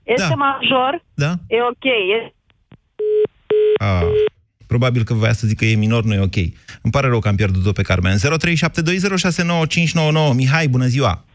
[0.04, 0.34] Este Da.
[0.36, 1.32] major, Da?
[1.48, 1.84] e ok.
[1.84, 2.34] E...
[3.78, 4.04] A,
[4.68, 6.36] probabil că voia să zic că e minor, nu e ok.
[6.82, 8.18] Îmi pare rău că am pierdut-o pe Carmen.
[8.18, 10.34] 0372069599.
[10.36, 11.26] Mihai, bună ziua!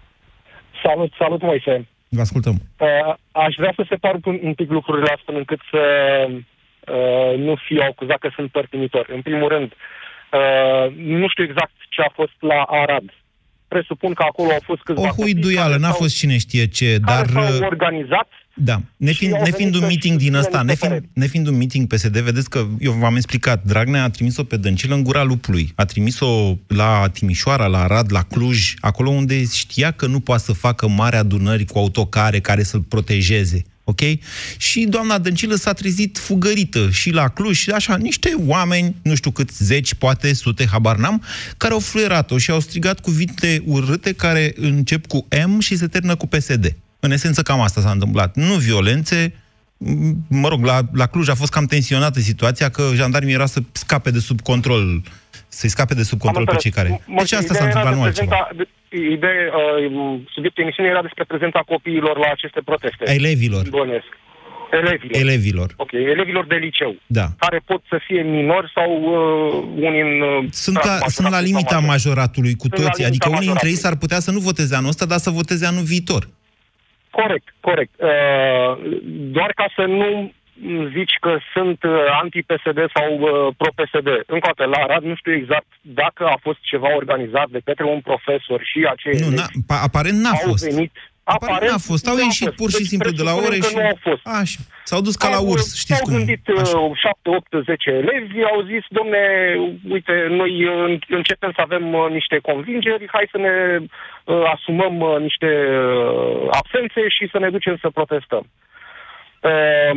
[0.85, 1.88] Salut, salut, Moise.
[2.09, 2.55] Vă ascultăm.
[2.79, 5.79] Uh, aș vrea să separ un, un pic lucrurile astfel încât să
[6.29, 9.07] uh, nu fiu acuzat că sunt părtinitor.
[9.14, 9.72] În primul rând,
[10.33, 13.05] uh, nu știu exact ce a fost la Arad.
[13.69, 17.27] Presupun că acolo au fost câțiva O huiduială, n-a fost cine știe ce, dar...
[17.27, 20.33] care s-au uh, organizat Da, ne fiind, au ne fiind venit un să-și meeting din
[20.33, 21.19] spună ăsta, ne niște fiind, păreri.
[21.21, 24.95] ne fiind un meeting PSD, vedeți că eu v-am explicat, Dragnea a trimis-o pe Dăncilă
[24.95, 25.73] în gura lupului.
[25.75, 30.53] A trimis-o la Timișoara, la Arad, la Cluj, acolo unde știa că nu poate să
[30.53, 33.64] facă mari adunări cu autocare care să-l protejeze.
[33.88, 34.01] Ok?
[34.57, 39.31] Și doamna Dăncilă s-a trezit fugărită și la Cluj și așa, niște oameni, nu știu
[39.31, 41.22] câți, zeci, poate, sute, habar n-am,
[41.57, 46.16] care au fluierat-o și au strigat cuvinte urâte care încep cu M și se termină
[46.16, 46.77] cu PSD.
[47.01, 48.37] În esență, cam asta s-a întâmplat.
[48.37, 49.35] Nu violențe,
[49.85, 53.62] m- mă rog, la, la Cluj a fost cam tensionată situația, că jandarmii era să
[53.72, 55.03] scape de sub control,
[55.49, 56.89] să-i scape de sub control Am pe cei care...
[56.89, 57.09] înțeles.
[57.17, 58.37] Mă, Deci asta s-a ideea era întâmplat, nu de altceva.
[58.37, 58.77] prezenta- de-
[59.19, 63.03] Idee, uh, subiectul emisiunii era despre prezența copiilor la aceste proteste.
[63.11, 63.65] A elevilor.
[63.69, 64.11] Bănuiesc.
[64.71, 65.21] Elevilor.
[65.25, 65.69] Elevilor.
[65.77, 66.93] Ok, elevilor de liceu.
[67.07, 67.27] Da.
[67.39, 70.21] Care pot să fie minori sau uh, unii în...
[70.21, 71.89] Uh, Sunt, ca, majorat sunt la sau limita major.
[71.95, 73.83] majoratului cu Sunt la toții, limita adică unii dintre ei majoratului.
[73.85, 76.23] s-ar putea să nu voteze anul ăsta, dar să voteze anul viitor.
[77.11, 77.93] Corect, corect.
[78.01, 78.71] Uh,
[79.37, 80.33] doar ca să nu
[80.97, 81.92] zici că sunt uh,
[82.23, 84.09] anti-PSD sau uh, pro-PSD.
[84.35, 87.85] Încă o dată, la Arad nu știu exact dacă a fost ceva organizat de către
[87.85, 90.64] un profesor și acei Nu, elevi n-a, pa- aparent n-a au fost.
[90.71, 90.92] venit.
[91.37, 92.05] Aparent n-a fost.
[92.09, 92.57] Au nu a ieșit fost.
[92.61, 93.77] pur și Deci simplu de la presupunem ore că și...
[93.79, 94.23] nu au fost.
[94.42, 94.61] Așa.
[94.90, 96.14] S-au dus ca la Au- urs, știți S-au cum.
[96.16, 99.23] gândit uh, 7, 8, 10 elevi, au zis, domne,
[99.97, 105.16] uite, noi uh, începem să avem uh, niște convingeri, hai să ne uh, asumăm uh,
[105.29, 105.51] niște
[105.87, 108.44] uh, absențe și să ne ducem să protestăm.
[109.51, 109.92] Uh,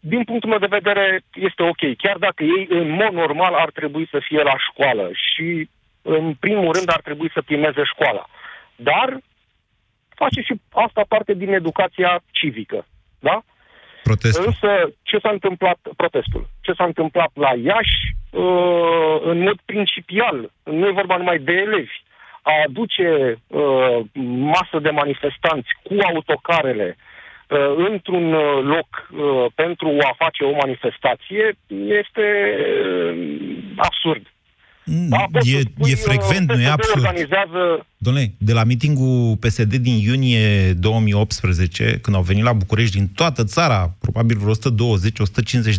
[0.00, 1.96] din punctul meu de vedere, este ok.
[1.96, 5.68] Chiar dacă ei, în mod normal, ar trebui să fie la școală și,
[6.02, 8.28] în primul rând, ar trebui să primeze școala.
[8.76, 9.18] Dar
[10.14, 12.86] face și asta parte din educația civică.
[13.18, 13.42] Da?
[14.02, 14.44] Protestul.
[14.46, 20.86] Însă, ce s-a întâmplat, protestul, ce s-a întâmplat la Iași, uh, în mod principial, nu
[20.86, 22.02] e vorba numai de elevi,
[22.42, 23.98] a aduce uh,
[24.54, 27.15] masă de manifestanți cu autocarele uh,
[27.90, 31.56] într-un uh, loc uh, pentru a face o manifestație
[32.02, 32.26] este
[32.60, 33.16] uh,
[33.76, 34.22] absurd.
[34.84, 37.04] Da, poți E, să spui, e uh, frecvent, nu e PSD absurd.
[37.04, 43.08] organizează Dom'le, de la mitingul PSD din iunie 2018, când au venit la București din
[43.14, 44.56] toată țara, probabil vreo 120-150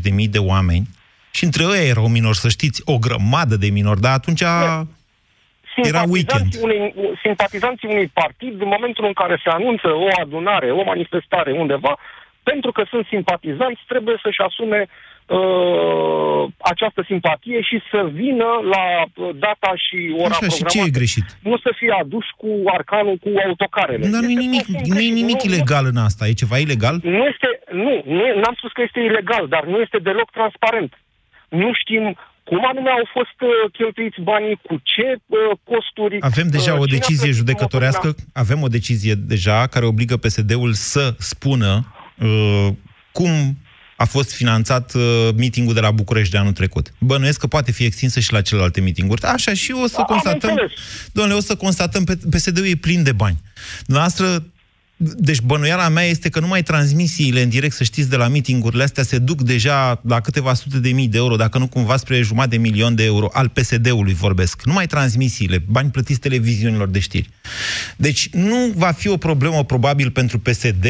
[0.02, 0.88] de mii de oameni,
[1.32, 4.44] și între ei erau minori, să știți, o grămadă de minori, dar atunci
[5.86, 6.52] era weekend.
[6.52, 11.52] simpatizanții unei, simpatizanții unui partid, în momentul în care se anunță o adunare, o manifestare
[11.52, 11.98] undeva,
[12.44, 14.88] pentru că sunt simpatizanți, trebuie să-și asume
[15.38, 20.90] uh, această simpatie și să vină la uh, data și ora Așa, și ce programată.
[20.90, 21.26] e greșit?
[21.50, 24.08] Nu să fie aduși cu arcanul, cu autocarele.
[24.08, 25.14] Dar nu e Este nimic, profund nu e greșit.
[25.22, 26.28] nimic Nu- ilegal în asta.
[26.28, 26.96] E ceva ilegal?
[27.04, 30.92] Nu este, nu, nu, n-am spus că este ilegal, dar nu este deloc transparent.
[31.50, 32.18] Nu știm
[32.50, 35.38] cum anume au fost uh, cheltuiți banii, cu ce uh,
[35.72, 36.18] costuri.
[36.32, 40.18] Avem deja uh, o cine a decizie plătit judecătorească, avem o decizie deja care obligă
[40.18, 41.72] PSD-ul să spună
[42.20, 42.68] uh,
[43.12, 43.58] cum
[43.98, 46.94] a fost finanțat uh, meetingul de la București de anul trecut.
[47.00, 49.22] Bănuiesc că poate fi extinsă și la celelalte meetinguri.
[49.22, 50.50] Așa, și o să Am constatăm...
[50.50, 50.72] înțeles.
[51.12, 53.38] Doamne, o să constatăm, pe- PSD-ul e plin de bani.
[53.86, 54.44] Noastră,
[54.98, 59.04] deci bănuiala mea este că numai transmisiile în direct, să știți, de la meetingurile astea
[59.04, 62.56] se duc deja la câteva sute de mii de euro, dacă nu cumva spre jumătate
[62.56, 64.66] de milion de euro, al PSD-ului vorbesc.
[64.66, 67.30] Numai transmisiile, bani plătiți televiziunilor de știri.
[67.98, 70.86] Deci nu va fi o problemă probabil pentru PSD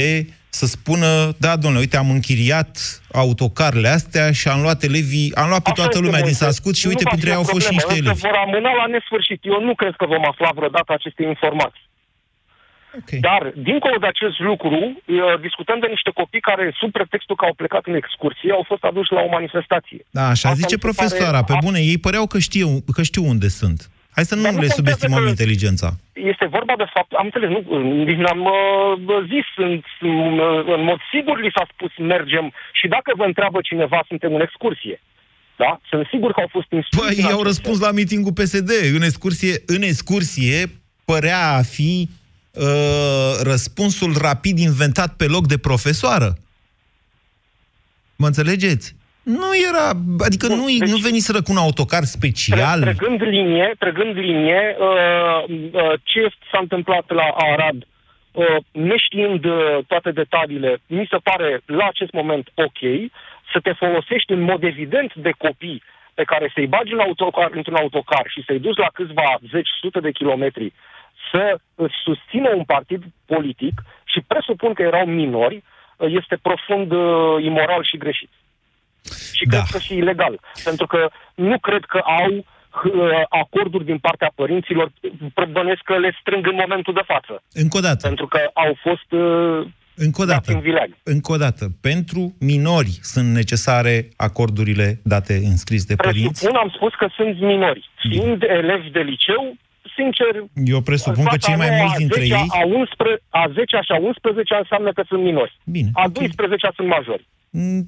[0.50, 5.63] să spună, da, domnule, uite, am închiriat autocarele astea și am luat elevii, am luat
[5.63, 6.46] pe Așa toată este, lumea din Moise.
[6.46, 8.10] Sascut și Nu uite, va printre fi ei o au fost și problemă, niște însă
[8.10, 8.28] elevi.
[8.28, 9.39] vor amâna la nesfârșit.
[9.54, 11.87] Eu nu cred că vom afla vreodată aceste informații.
[13.02, 13.19] Okay.
[13.19, 17.54] Dar, dincolo de acest lucru, uh, discutăm de niște copii care, sub pretextul că au
[17.54, 20.06] plecat în excursie, au fost aduși la o manifestație.
[20.10, 23.02] Da, așa Asta zice mi se profesoara, pare pe bune, ei păreau că știu, că
[23.04, 23.80] știu unde sunt.
[24.15, 25.89] Hai să nu Dar nu le contează subestimăm că- inteligența.
[26.13, 27.62] Este vorba de fapt, am înțeles, nu,
[28.10, 30.39] nici n-am uh, zis, în, în,
[30.76, 32.45] în mod sigur li s-a spus mergem
[32.80, 35.02] și dacă vă întreabă cineva, suntem în excursie.
[35.58, 35.80] Da?
[35.89, 37.08] Sunt sigur că au fost instruiți.
[37.08, 38.71] Păi, în i-au acest răspuns la mitingul PSD.
[38.97, 40.58] În excursie, în excursie
[41.06, 42.10] părea a fi
[42.60, 46.38] uh, răspunsul rapid inventat pe loc de profesoară.
[48.15, 48.96] Mă înțelegeți?
[49.24, 49.88] Nu era,
[50.20, 52.80] adică nu, Deci- nu veniseră cu un autocar special.
[52.82, 57.78] Tre- Trăgând linie, trăgând linie, uh, uh, ce s-a întâmplat la Arad,
[58.32, 62.80] uh, neștiind uh, toate detaliile, mi se pare la acest moment ok,
[63.52, 67.76] să te folosești în mod evident de copii pe care să-i bagi în autocar, într-un
[67.76, 70.74] autocar și să-i duci la câțiva zeci, sute de kilometri
[71.32, 75.63] să îți susțină un partid politic și presupun că erau minori,
[75.98, 78.30] uh, este profund uh, imoral și greșit.
[79.34, 79.58] Și Da.
[79.58, 80.40] cred că și ilegal.
[80.63, 84.92] Pentru că nu cred că au uh, acorduri din partea părinților,
[85.52, 87.44] bănuiesc că le strâng în momentul de față.
[87.54, 90.90] Încă o dată, Pentru că au fost uh, încă o dați dată, în vileag.
[91.04, 91.66] încă o dată.
[91.82, 96.40] Pentru minori sunt necesare acordurile date în scris de părinți.
[96.42, 97.90] Presupun, am spus că sunt minori.
[98.10, 99.56] Fiind elevi de liceu,
[99.99, 100.31] sincer...
[100.73, 102.47] Eu presupun că clasa cei mai nouă, mulți a dintre 10-a, ei...
[102.60, 105.53] A, 11, a 10 și a 11 înseamnă că sunt minori.
[105.75, 106.13] Bine, A ok.
[106.13, 107.23] 12 sunt majori.
[107.49, 107.81] Mm,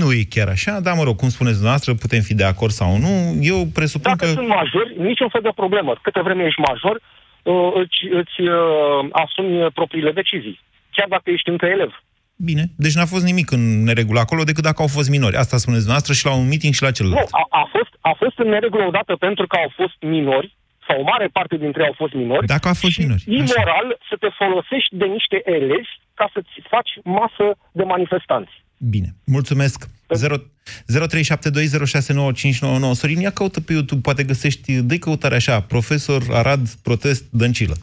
[0.00, 2.90] Nu e chiar așa, dar mă rog, cum spuneți dumneavoastră, putem fi de acord sau
[3.04, 3.12] nu.
[3.52, 4.30] Eu presupun Dacă că...
[4.38, 5.90] sunt majori, niciun fel de problemă.
[6.06, 6.94] Câte vreme ești major,
[7.42, 10.60] uh, îți, îți uh, asumi propriile decizii.
[10.96, 11.92] Chiar dacă ești încă elev.
[12.38, 15.36] Bine, deci n-a fost nimic în neregulă acolo decât dacă au fost minori.
[15.36, 17.28] Asta spuneți dumneavoastră și la un meeting și la Nu, celălalt.
[17.30, 20.56] a, a, fost, a fost în neregulă odată pentru că au fost minori,
[20.86, 22.46] sau o mare parte dintre ei au fost minori.
[22.46, 23.36] Dacă au fost și minori, așa.
[23.42, 28.52] imoral să te folosești de niște elevi ca să-ți faci masă de manifestanți.
[28.78, 29.88] Bine, mulțumesc.
[30.08, 30.36] 0...
[30.36, 30.42] 0372069599
[32.92, 37.74] Sorin, ia caută pe YouTube, poate găsești, dă căutare așa, profesor Arad Protest Dăncilă.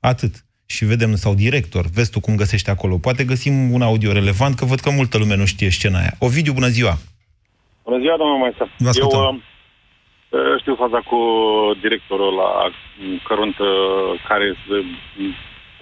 [0.00, 0.44] Atât.
[0.68, 2.96] Și vedem, sau director, vezi tu cum găsești acolo.
[2.96, 6.14] Poate găsim un audio relevant, că văd că multă lume nu știe scena aia.
[6.18, 6.98] Ovidiu, bună ziua!
[7.84, 8.56] Bună ziua, domnul Moise.
[8.58, 9.34] Vă Eu ascultăm.
[9.34, 9.40] uh,
[10.66, 11.20] știu faza cu
[11.84, 12.50] directorul la
[13.26, 13.68] Cărunt, uh,
[14.28, 15.34] care uh,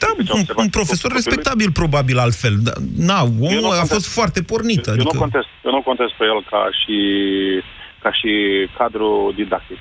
[0.03, 2.55] Da, un, un profesor respectabil, probabil, altfel.
[2.67, 2.73] Da,
[3.11, 3.93] na, Eu omul nu a contest.
[3.97, 4.87] fost foarte pornit.
[4.87, 5.11] Eu, Adică...
[5.13, 6.97] nu contest, eu nu contest pe el ca și,
[8.03, 8.31] ca și
[8.79, 9.79] cadru didactic.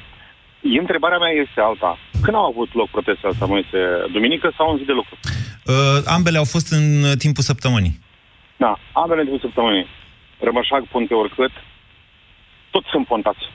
[0.84, 1.92] Întrebarea mea este alta.
[2.24, 3.80] Când au avut loc protestele astea, Moise?
[4.16, 5.16] Duminică sau în zi de lucru?
[5.24, 7.96] Uh, ambele au fost în uh, timpul săptămânii.
[8.64, 9.88] Da, ambele în timpul săptămânii.
[10.48, 11.52] Rămășag, Punte Orcât,
[12.72, 13.46] toți sunt pontați.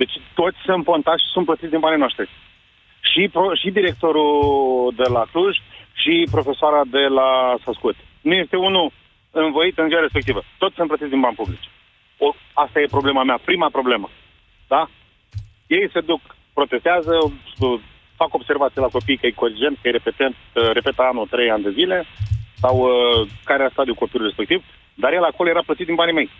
[0.00, 2.28] Deci toți sunt pontați și sunt plătiți din banii noștri.
[3.10, 4.32] Și, pro, și directorul
[4.96, 5.56] de la Cluj
[6.02, 7.30] și profesoara de la
[7.64, 7.96] Sascut.
[8.20, 8.92] Nu este unul
[9.30, 10.40] învoit în ziua respectivă.
[10.58, 11.68] Toți sunt plătiți din bani publici.
[12.18, 14.08] O, asta e problema mea, prima problemă.
[14.68, 14.88] Da?
[15.66, 16.20] Ei se duc,
[16.54, 17.14] protestează,
[17.58, 17.80] s-
[18.16, 21.62] fac observații la copii că e corigent, că e repetent, uh, repetă anul trei ani
[21.62, 22.04] de zile,
[22.62, 26.30] sau uh, care era stadiul copilului respectiv, dar el acolo era plătit din banii mei.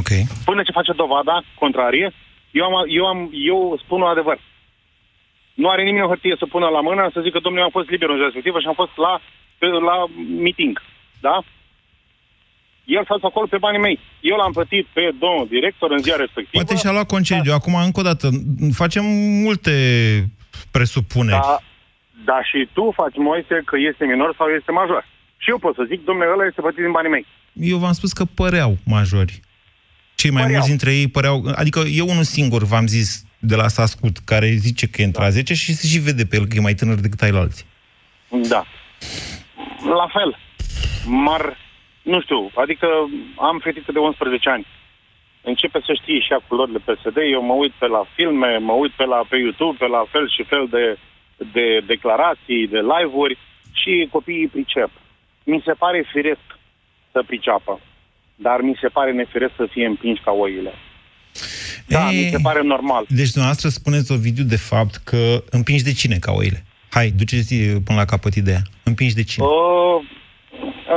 [0.00, 0.10] Ok.
[0.44, 2.12] Până ce face dovada contrarie,
[2.50, 4.38] eu, am, eu, am, eu spun un adevăr.
[5.54, 7.88] Nu are nimeni o hârtie să pună la mână să zică, domnule, eu am fost
[7.90, 9.20] liber în ziua respectivă și am fost la,
[9.58, 9.96] pe, la
[10.44, 10.82] meeting.
[11.20, 11.36] Da?
[12.84, 13.98] El s-a dus acolo pe banii mei.
[14.20, 16.62] Eu l-am plătit pe domnul director în ziua respectivă.
[16.62, 17.52] Poate și-a luat concediu.
[17.52, 18.26] Acum, încă o dată,
[18.82, 19.04] facem
[19.46, 19.74] multe
[20.70, 21.40] presupuneri.
[21.40, 21.58] Da,
[22.24, 25.06] da, și tu faci, Moise, că este minor sau este major.
[25.36, 27.26] Și eu pot să zic, domnule, ăla este plătit din banii mei.
[27.52, 29.40] Eu v-am spus că păreau majori.
[30.22, 30.58] Cei mai Păreau.
[30.58, 31.36] mulți dintre ei păreau...
[31.62, 35.28] Adică eu unul singur, v-am zis, de la Sascut, care zice că e între a
[35.28, 37.66] 10 și se și vede pe el că e mai tânăr decât ai alții.
[38.28, 38.62] Da.
[40.00, 40.30] La fel.
[41.06, 41.56] Mar,
[42.02, 42.86] nu știu, adică
[43.36, 44.66] am fetiță de 11 ani.
[45.42, 48.92] Începe să știe și ea culorile PSD, eu mă uit pe la filme, mă uit
[48.92, 50.98] pe, la, pe YouTube, pe la fel și fel de,
[51.52, 53.38] de declarații, de live-uri
[53.72, 54.90] și copiii pricep.
[55.44, 56.46] Mi se pare firesc
[57.12, 57.80] să priceapă,
[58.42, 60.72] dar mi se pare nefiresc să fie împinși ca oile.
[61.86, 63.04] Da, Ei, mi se pare normal.
[63.08, 66.64] Deci dumneavoastră spuneți, Ovidiu, de fapt, că împingi de cine ca oile?
[66.90, 67.54] Hai, duceți
[67.86, 68.62] până la capăt ideea.
[68.82, 69.46] Împingi de cine?
[69.46, 69.98] Uh,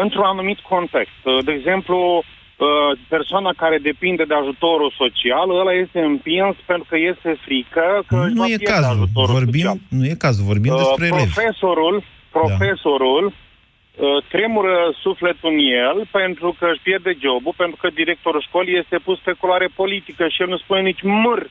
[0.03, 1.19] într-un anumit context.
[1.23, 6.97] Uh, De exemplu, uh, persoana care depinde de ajutorul social, ăla este împins pentru că
[7.11, 8.91] este frică că își nu va e pierde cazul.
[8.95, 9.43] ajutorul social.
[9.43, 10.45] Vorbim, nu e cazul.
[10.51, 11.23] Vorbim Uh, despre elevi.
[11.33, 11.95] profesorul,
[12.37, 13.33] profesorul uh,
[14.29, 19.19] tremură sufletul în el pentru că își pierde jobul, pentru că directorul școlii este pus
[19.19, 21.49] pe culoare politică și el nu spune nici măr.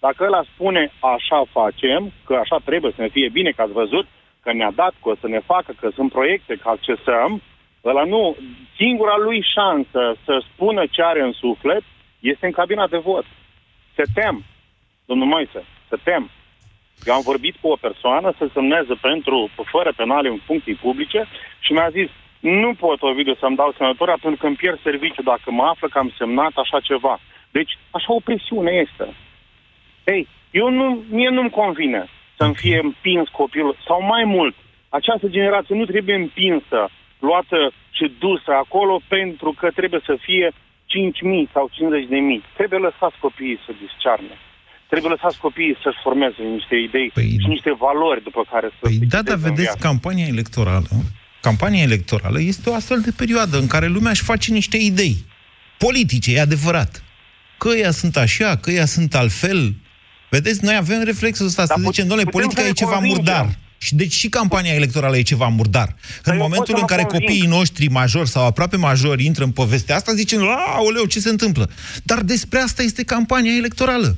[0.00, 4.06] Dacă ăla spune așa facem, că așa trebuie să ne fie bine, că ați văzut,
[4.42, 7.42] că ne-a dat, că o să ne facă, că sunt proiecte, că accesăm,
[7.84, 8.36] ăla nu.
[8.76, 11.82] Singura lui șansă să spună ce are în suflet
[12.20, 13.24] este în cabina de vot.
[13.94, 14.44] Se tem,
[15.06, 16.30] domnul Moise, se tem.
[17.04, 21.28] Eu am vorbit cu o persoană să semneze pentru, fără penale în funcții publice
[21.64, 25.48] și mi-a zis, nu pot, Ovidiu, să-mi dau semnătura pentru că îmi pierd serviciu dacă
[25.50, 27.14] mă află că am semnat așa ceva.
[27.56, 29.06] Deci, așa o presiune este.
[30.04, 32.02] Ei, eu nu, mie nu-mi convine
[32.38, 34.54] să-mi fie împins copilul, sau mai mult,
[34.98, 36.80] această generație nu trebuie împinsă,
[37.18, 37.58] luată
[37.96, 41.76] și dusă acolo pentru că trebuie să fie 5.000 sau 50.000.
[42.58, 44.34] Trebuie lăsați copiii să discearne.
[44.90, 48.98] Trebuie lăsați copiii să-și formeze niște idei păi, și niște valori după care să păi,
[49.14, 50.90] da, dar vedeți, campania electorală,
[51.42, 55.24] campania electorală este o astfel de perioadă în care lumea își face niște idei
[55.84, 57.02] politice, e adevărat.
[57.58, 59.74] Că ea sunt așa, că ea sunt altfel.
[60.30, 63.46] Vedeți, noi avem reflexul ăsta să zicem, domnule, politica e ceva murdar.
[63.78, 65.94] Și deci și campania electorală e ceva murdar.
[66.24, 67.22] În momentul în care conving.
[67.22, 70.40] copiii noștri majori sau aproape majori intră în povestea asta, zicem,
[70.76, 71.70] aoleu, ce se întâmplă?
[72.02, 74.16] Dar despre asta este campania electorală.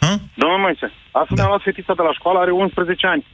[0.00, 0.20] Ha?
[0.34, 1.42] Domnul Moise, astăzi da.
[1.42, 3.26] mi-am luat fetița de la școală, are 11 ani.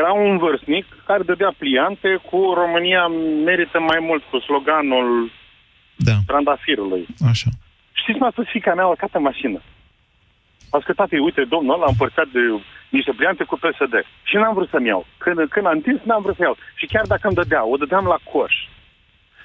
[0.00, 3.06] Era un vârstnic care dădea pliante cu România
[3.48, 5.30] merită mai mult, cu sloganul
[5.96, 6.16] da.
[6.26, 7.06] trandafirului.
[7.30, 7.50] Așa.
[7.92, 9.60] Știți, m-a spus fica mea, a urcat în mașină.
[10.70, 12.40] A zis că, tati, uite, domnul ăla a împărțat de
[12.88, 13.94] niște pliante cu PSD.
[14.28, 15.06] Și n-am vrut să-mi iau.
[15.18, 16.56] Când, când am întins, n-am vrut să iau.
[16.74, 18.54] Și chiar dacă îmi dădea, o dădeam la coș.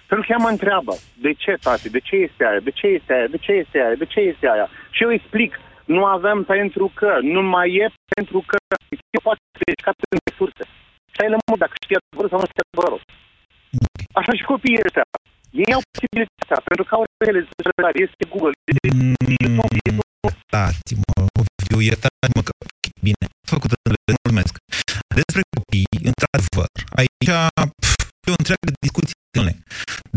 [0.08, 0.94] Pentru că ea mă întreabă,
[1.26, 3.96] de ce, tati, de ce este aia, de ce este aia, de ce este aia,
[4.04, 4.68] de ce este aia?
[4.96, 5.60] Și eu îi explic,
[5.96, 8.56] nu avem pentru că, nu mai e pentru că
[9.16, 10.64] eu poate să ridicat în resurse.
[11.14, 13.02] Și ai lămut dacă știi adevărul sau nu știi adevărul.
[14.20, 15.06] Așa și copiii ăștia.
[15.66, 19.16] Ei au posibilitatea, pentru că au rețele sociale, este Google, este mm,
[20.28, 22.54] Iertați-mă, Ovidiu, iertați-mă că...
[23.08, 23.70] Bine, făcut
[24.12, 24.54] mulțumesc.
[25.20, 27.30] Despre copii, într-adevăr, aici
[27.82, 27.94] pf,
[28.28, 29.16] e o întreagă discuție.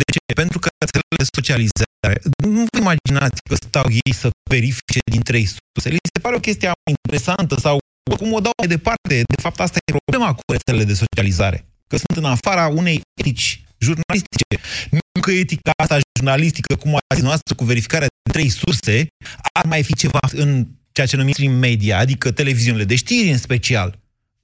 [0.00, 0.18] De ce?
[0.42, 2.16] Pentru că rețelele de socializare,
[2.54, 5.88] nu vă imaginați că stau ei să verifice din trei surse.
[5.96, 7.78] Li se pare o chestie interesantă sau
[8.18, 9.14] cum o dau mai departe.
[9.34, 11.58] De fapt, asta e problema cu rețelele de socializare.
[11.90, 14.54] Că sunt în afara unei etici jurnalistice.
[14.90, 19.06] Nu că etica asta jurnalistică, cum a zis noastră, cu verificarea de trei surse,
[19.52, 23.98] ar mai fi ceva în ceea ce numim media, adică televiziunile de știri în special.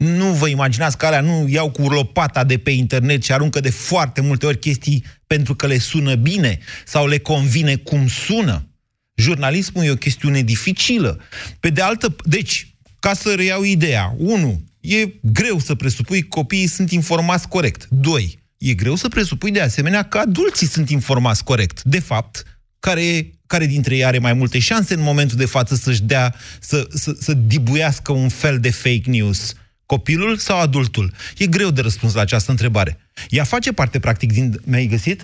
[0.04, 3.70] Nu vă imaginați că alea nu iau cu lopata de pe internet și aruncă de
[3.70, 8.68] foarte multe ori chestii pentru că le sună bine sau le convine cum sună.
[9.14, 11.20] Jurnalismul e o chestiune dificilă.
[11.60, 12.16] Pe de altă...
[12.24, 17.86] Deci, ca să reiau ideea, unu, e greu să presupui că copiii sunt informați corect.
[17.90, 21.82] Doi, e greu să presupui de asemenea că adulții sunt informați corect.
[21.82, 22.42] De fapt,
[22.78, 26.86] care, care dintre ei are mai multe șanse în momentul de față să-și dea, să,
[26.94, 29.54] să, să dibuiască un fel de fake news?
[29.94, 31.12] Copilul sau adultul?
[31.36, 32.98] E greu de răspuns la această întrebare.
[33.28, 34.60] Ea face parte, practic, din...
[34.64, 35.18] Mi-ai găsit?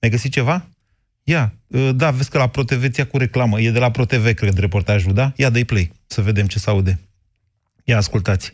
[0.00, 0.66] Mi-ai găsit ceva?
[1.22, 3.60] Ia, uh, da, vezi că la ProTV ți cu reclamă.
[3.60, 5.32] E de la ProTV, cred, reportajul, da?
[5.36, 7.00] Ia, dă play, să vedem ce se aude.
[7.84, 8.52] Ia, ascultați,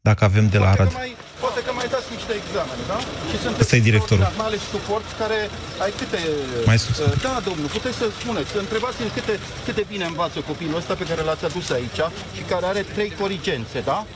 [0.00, 0.92] dacă avem de la Arad.
[0.92, 2.98] Mai, poate că mai dați niște examene, da?
[3.30, 4.24] Și sunt Ăsta e directorul.
[4.36, 5.38] Mai suport care
[5.84, 6.18] ai câte...
[6.66, 6.98] Mai sus.
[6.98, 9.34] Uh, da, domnul, puteți să spuneți, să întrebați câte,
[9.66, 12.00] câte bine învață copilul ăsta pe care l-ați adus aici
[12.36, 14.06] și care are trei corigențe, da?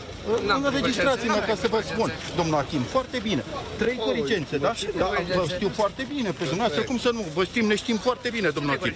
[0.69, 3.43] Înregistrați-mă ca să vă spun, domnul Achim, foarte bine.
[3.79, 4.73] Trei corigențe, da?
[4.99, 5.09] da?
[5.35, 7.25] Vă știu foarte bine pe dumneavoastră, cum să nu?
[7.35, 8.93] Vă știm, ne știm foarte bine, domnul Achim.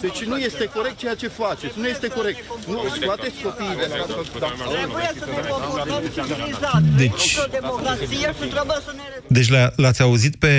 [0.00, 2.38] Deci nu este corect ceea ce faceți, nu este corect.
[2.68, 4.04] Nu, scoateți copiii de la...
[6.96, 7.36] Deci,
[9.26, 10.54] deci l-ați auzit pe,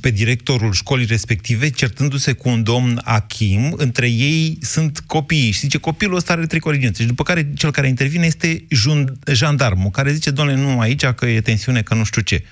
[0.00, 5.78] pe directorul școlii respective certându-se cu un domn Achim, între ei sunt copii și zice
[5.78, 10.10] copilul ăsta are trei corigențe și după care cel care intervine este jund, jandarmul, care
[10.10, 12.44] zice, doamne, nu aici, că e tensiune, că nu știu ce.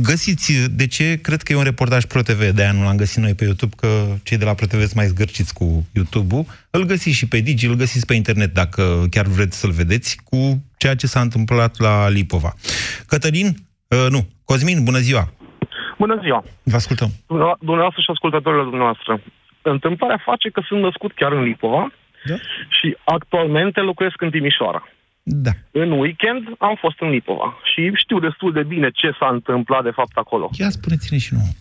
[0.00, 1.18] Găsiți, de ce?
[1.22, 3.88] Cred că e un reportaj ProTV, de-aia nu l-am găsit noi pe YouTube, că
[4.22, 6.44] cei de la ProTV sunt mai zgârciți cu YouTube-ul.
[6.70, 10.62] Îl găsiți și pe Digi, îl găsiți pe internet, dacă chiar vreți să-l vedeți, cu
[10.76, 12.52] ceea ce s-a întâmplat la Lipova.
[13.06, 13.46] Cătălin,
[13.88, 15.32] uh, nu, Cosmin, bună ziua!
[15.98, 16.44] Bună ziua!
[16.62, 17.10] Vă ascultăm!
[17.60, 19.20] Dumneavoastră și ascultătorile dumneavoastră.
[19.62, 21.92] Întâmplarea face că sunt născut chiar în Lipova
[22.24, 22.34] da?
[22.68, 24.88] și actualmente locuiesc în Timișoara.
[25.22, 25.50] Da.
[25.70, 29.90] În weekend am fost în Lipova și știu destul de bine ce s-a întâmplat de
[29.90, 30.50] fapt acolo.
[30.52, 31.52] Ia spuneți-ne și nouă.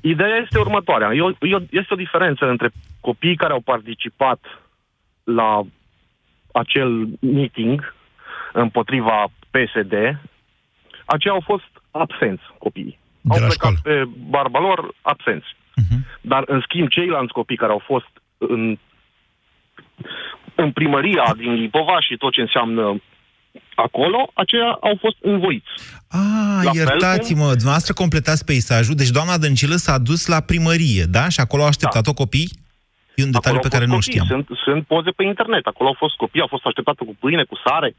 [0.00, 1.12] Ideea este următoarea.
[1.14, 2.70] Eu, eu, este o diferență între
[3.00, 4.40] copiii care au participat
[5.24, 5.62] la
[6.52, 7.94] acel meeting
[8.52, 9.92] împotriva PSD,
[11.04, 12.98] aceia au fost absenți copiii.
[13.20, 14.04] De au la plecat școală.
[14.04, 15.46] pe barba lor absenți.
[15.54, 15.98] Uh-huh.
[16.20, 18.78] Dar, în schimb, ceilalți copii care au fost în,
[20.56, 23.00] în primăria din Lipova și tot ce înseamnă
[23.74, 25.68] acolo, aceia au fost învoiți.
[26.10, 26.20] Ah,
[26.64, 28.94] La fel iertați-mă, dumneavoastră completați peisajul.
[28.94, 31.28] Deci doamna Dăncilă s-a dus la primărie, da?
[31.28, 32.50] Și acolo au așteptat-o copii?
[33.14, 34.26] E un detaliu pe Acolo care au nu fost știam.
[34.26, 35.66] copii, Sunt, sunt poze pe internet.
[35.66, 37.94] Acolo au fost copii, au fost așteptate cu pâine, cu sare,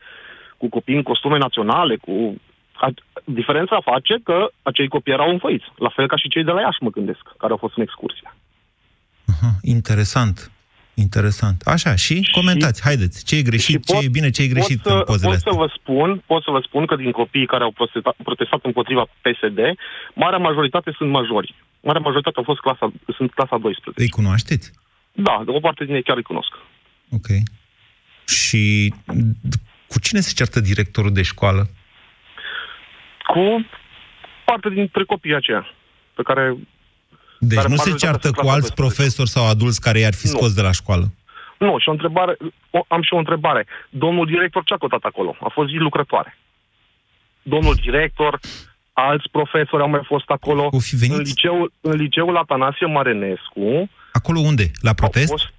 [0.57, 2.41] cu copii în costume naționale, cu...
[2.73, 2.87] A,
[3.23, 6.83] diferența face că acei copii erau învăiți, la fel ca și cei de la Iași,
[6.83, 8.33] mă gândesc, care au fost în excursie.
[9.33, 10.51] Aha, interesant.
[11.05, 11.61] Interesant.
[11.61, 13.25] Așa, și, comentați, haideți.
[13.25, 15.51] Ce e greșit, ce e bine, ce e greșit pot să, în pozele pot astea?
[15.51, 19.03] să vă spun, pot să vă spun că din copiii care au protestat, protestat împotriva
[19.23, 19.59] PSD,
[20.13, 21.55] marea majoritate sunt majori.
[21.81, 22.85] Marea majoritate au fost clasa,
[23.17, 24.03] sunt clasa 12.
[24.03, 24.71] Îi cunoașteți?
[25.11, 26.51] Da, de o parte din ei chiar îi cunosc.
[27.17, 27.27] Ok.
[28.27, 28.93] Și
[29.51, 31.69] d- cu cine se ceartă directorul de școală?
[33.33, 33.65] Cu
[34.45, 35.63] parte dintre copiii aceia
[36.15, 36.57] pe care
[37.39, 40.13] Deci Care nu se majoritatea ceartă sunt cu clasa alți profesori sau adulți care i-ar
[40.13, 40.31] fi Nu.
[40.31, 41.05] scos de la școală.
[41.57, 42.37] Nu, și o întrebare,
[42.69, 43.65] o, am și o întrebare.
[43.89, 45.35] Domnul director ce a căutat acolo?
[45.41, 46.37] A fost zi lucrătoare.
[47.41, 48.39] Domnul director,
[48.93, 50.67] alți profesori au mai fost acolo.
[50.71, 51.15] O fi venit?
[51.17, 53.89] În liceul, în liceul Atanasie Marenescu.
[54.11, 54.71] Acolo unde?
[54.81, 55.29] La protest?
[55.29, 55.53] Fost,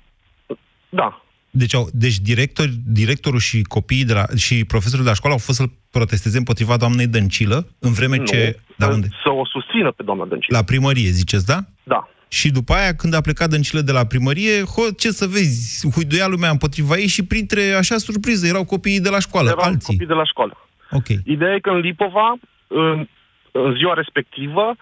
[0.89, 1.23] da.
[1.59, 5.43] Deci, au, deci director, directorul și copiii de la, și profesorii de la școală au
[5.49, 8.59] fost să protesteze împotriva doamnei Dăncilă, în vreme nu, ce...
[8.77, 9.09] Da, să, unde?
[9.23, 10.57] să o susțină pe doamna Dăncilă.
[10.57, 11.59] La primărie, ziceți, da?
[11.85, 12.09] Da.
[12.29, 16.27] Și după aia, când a plecat Dăncilă de la primărie, ho, ce să vezi, huiduia
[16.27, 19.93] lumea împotriva ei și printre, așa, surpriză, erau copiii de la școală, Erau alții.
[19.93, 20.55] copii de la școală.
[20.91, 21.09] Ok.
[21.25, 23.09] Ideea e că în Lipova, în,
[23.53, 24.77] în ziua respectivă,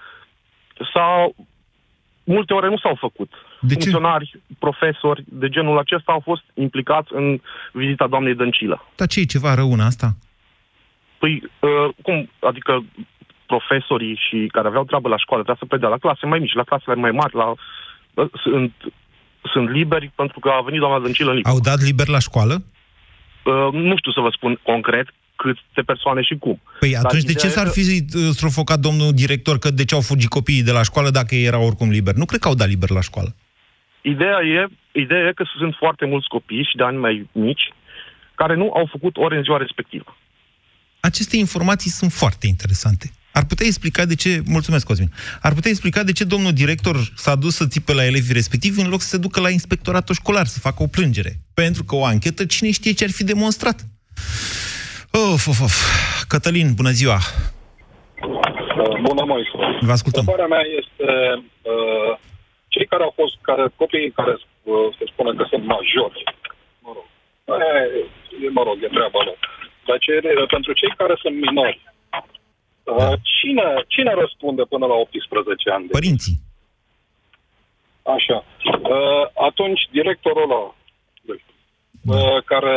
[0.93, 1.35] s-au,
[2.25, 3.31] multe ore nu s-au făcut.
[3.61, 3.81] De ce?
[3.81, 7.41] Funcționari, profesori de genul acesta au fost implicați în
[7.73, 8.85] vizita doamnei Dăncilă.
[8.97, 10.17] Dar ce e ceva rău în asta?
[11.19, 12.85] Păi, uh, cum, adică
[13.47, 16.63] profesorii și care aveau treabă la școală trebuia să predea la clase mai mici, la
[16.63, 18.73] clasele mai mari, la, uh, sunt,
[19.53, 21.55] sunt liberi pentru că a venit doamna Dăncilă în Lipova.
[21.55, 22.55] Au dat liber la școală?
[23.45, 26.61] Uh, nu știu să vă spun concret câte persoane și cum.
[26.81, 29.71] Păi Dar atunci de ideea ce e s-ar că- fi uh, strofocat domnul director că
[29.71, 32.19] de ce au fugit copiii de la școală dacă ei erau oricum liberi?
[32.19, 33.35] Nu cred că au dat liber la școală.
[34.15, 37.73] Ideea e, ideea e că sunt foarte mulți copii și de ani mai mici
[38.35, 40.17] care nu au făcut ore în ziua respectivă.
[41.01, 43.11] Aceste informații sunt foarte interesante.
[43.33, 47.35] Ar putea explica de ce, mulțumesc Cosmin, ar putea explica de ce domnul director s-a
[47.35, 50.59] dus să țipe la elevii respectivi în loc să se ducă la inspectoratul școlar să
[50.59, 51.33] facă o plângere.
[51.55, 53.81] Pentru că o anchetă, cine știe ce ar fi demonstrat.
[55.11, 55.75] Of, of, of.
[56.29, 57.19] Cătălin, bună ziua!
[59.03, 59.51] Bună, Moise.
[59.81, 60.25] Vă ascultăm.
[60.27, 61.09] Întrebarea mea este,
[61.63, 62.19] uh,
[62.77, 66.23] cei care au fost, care, copiii care uh, se spune că sunt majori,
[66.85, 67.07] mă rog,
[68.45, 69.39] e, mă rog, e treaba lor.
[69.87, 70.13] Dar ce,
[70.57, 71.81] pentru cei care sunt minori,
[72.93, 75.87] uh, cine, cine răspunde până la 18 ani?
[75.99, 76.37] Părinții.
[78.17, 78.39] Așa.
[78.95, 80.63] Uh, atunci, directorul ăla,
[82.13, 82.77] uh, care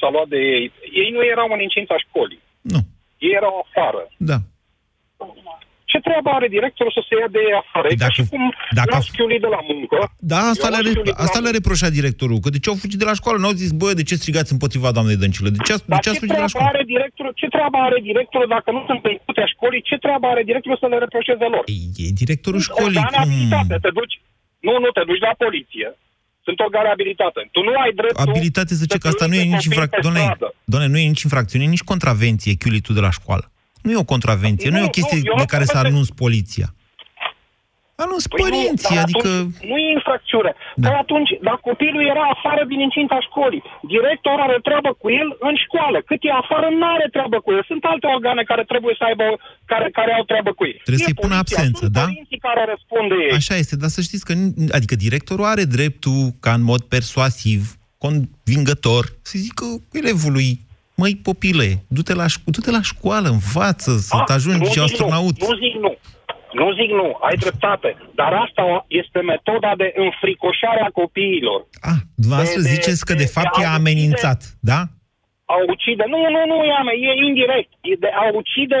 [0.00, 0.72] s-a luat de ei,
[1.02, 2.42] ei nu erau în incinta școlii.
[2.60, 2.80] Nu.
[3.18, 4.02] Ei erau afară.
[4.16, 4.38] Da.
[5.92, 7.86] Ce treabă are directorul să se ia de ei afară?
[7.90, 8.44] E ca și cum
[8.78, 9.96] dacă l-a a- schiulit de la muncă.
[10.32, 12.60] Da, asta Eu le-a, l-am re- schiulit de la asta le-a reproșat directorul, că de
[12.62, 13.36] ce au fugit de la școală?
[13.42, 15.48] Nu au zis, bă, de ce strigați împotriva doamnei Dăncilă?
[15.56, 16.70] De ce, a, de Dar ce ce ați fugit de la treabă școală?
[16.74, 17.32] are directorul?
[17.42, 19.82] Ce treabă are directorul dacă nu sunt pe inputea școlii?
[19.90, 21.64] Ce treabă are directorul să le reproșeze lor?
[22.04, 23.00] E directorul școlii.
[23.02, 23.74] Organe abilitate.
[23.84, 24.14] Te duci...
[24.66, 25.88] Nu, nu, te duci la poliție.
[26.46, 27.40] Sunt organe abilitate.
[27.54, 28.24] Tu nu ai dreptul...
[28.28, 30.22] Abilitate să ce, că asta nu e plângi nici pe copii pe infracțiune.
[30.26, 30.48] stradă.
[30.72, 33.46] Doamne, nu e nici infracțiune, nici contravenție chiulitul de la școală.
[33.88, 35.70] Nu e o contravenție, nu, Nu, e o chestie nu, eu de am care să
[35.72, 36.68] poveste- anunț poliția.
[38.04, 39.30] Anunț Păi nu, părinții, dar adică...
[39.36, 40.52] Atunci, nu e infracțiune.
[40.82, 40.88] Da.
[40.88, 43.62] Păi atunci, dar copilul era afară din incinta școlii.
[43.94, 45.98] Directorul are treabă cu el în școală.
[46.10, 47.62] Cât e afară, nu are treabă cu el.
[47.70, 49.26] Sunt alte organe care trebuie să aibă,
[49.72, 50.76] care, care au treabă cu el.
[50.86, 52.04] Trebuie E să-i pună poliția, absență, sunt da?
[52.08, 53.32] părinții care răspunde ei.
[53.40, 57.60] Așa este, dar să știți că, n- adică directorul are dreptul ca în mod persuasiv,
[58.04, 59.64] convingător, să zică
[60.00, 60.48] elevului,
[61.00, 64.82] măi, popile, du-te la, șco- du-te la școală, învață, să Ah, te ajungi nu zic
[64.82, 65.34] astronaut.
[65.40, 65.92] Nu, nu zic nu.
[66.60, 67.90] Nu zic nu, ai dreptate.
[68.20, 68.64] Dar asta
[69.00, 71.60] este metoda de înfricoșare a copiilor.
[71.90, 74.40] Ah, dumneavoastră De- de- ziceți că de de- fapt de e a amenințat,
[74.70, 74.80] da?
[75.54, 76.04] a ucide.
[76.14, 77.70] Nu, nu, nu, e, ame- e indirect.
[77.90, 78.80] E de a ucide.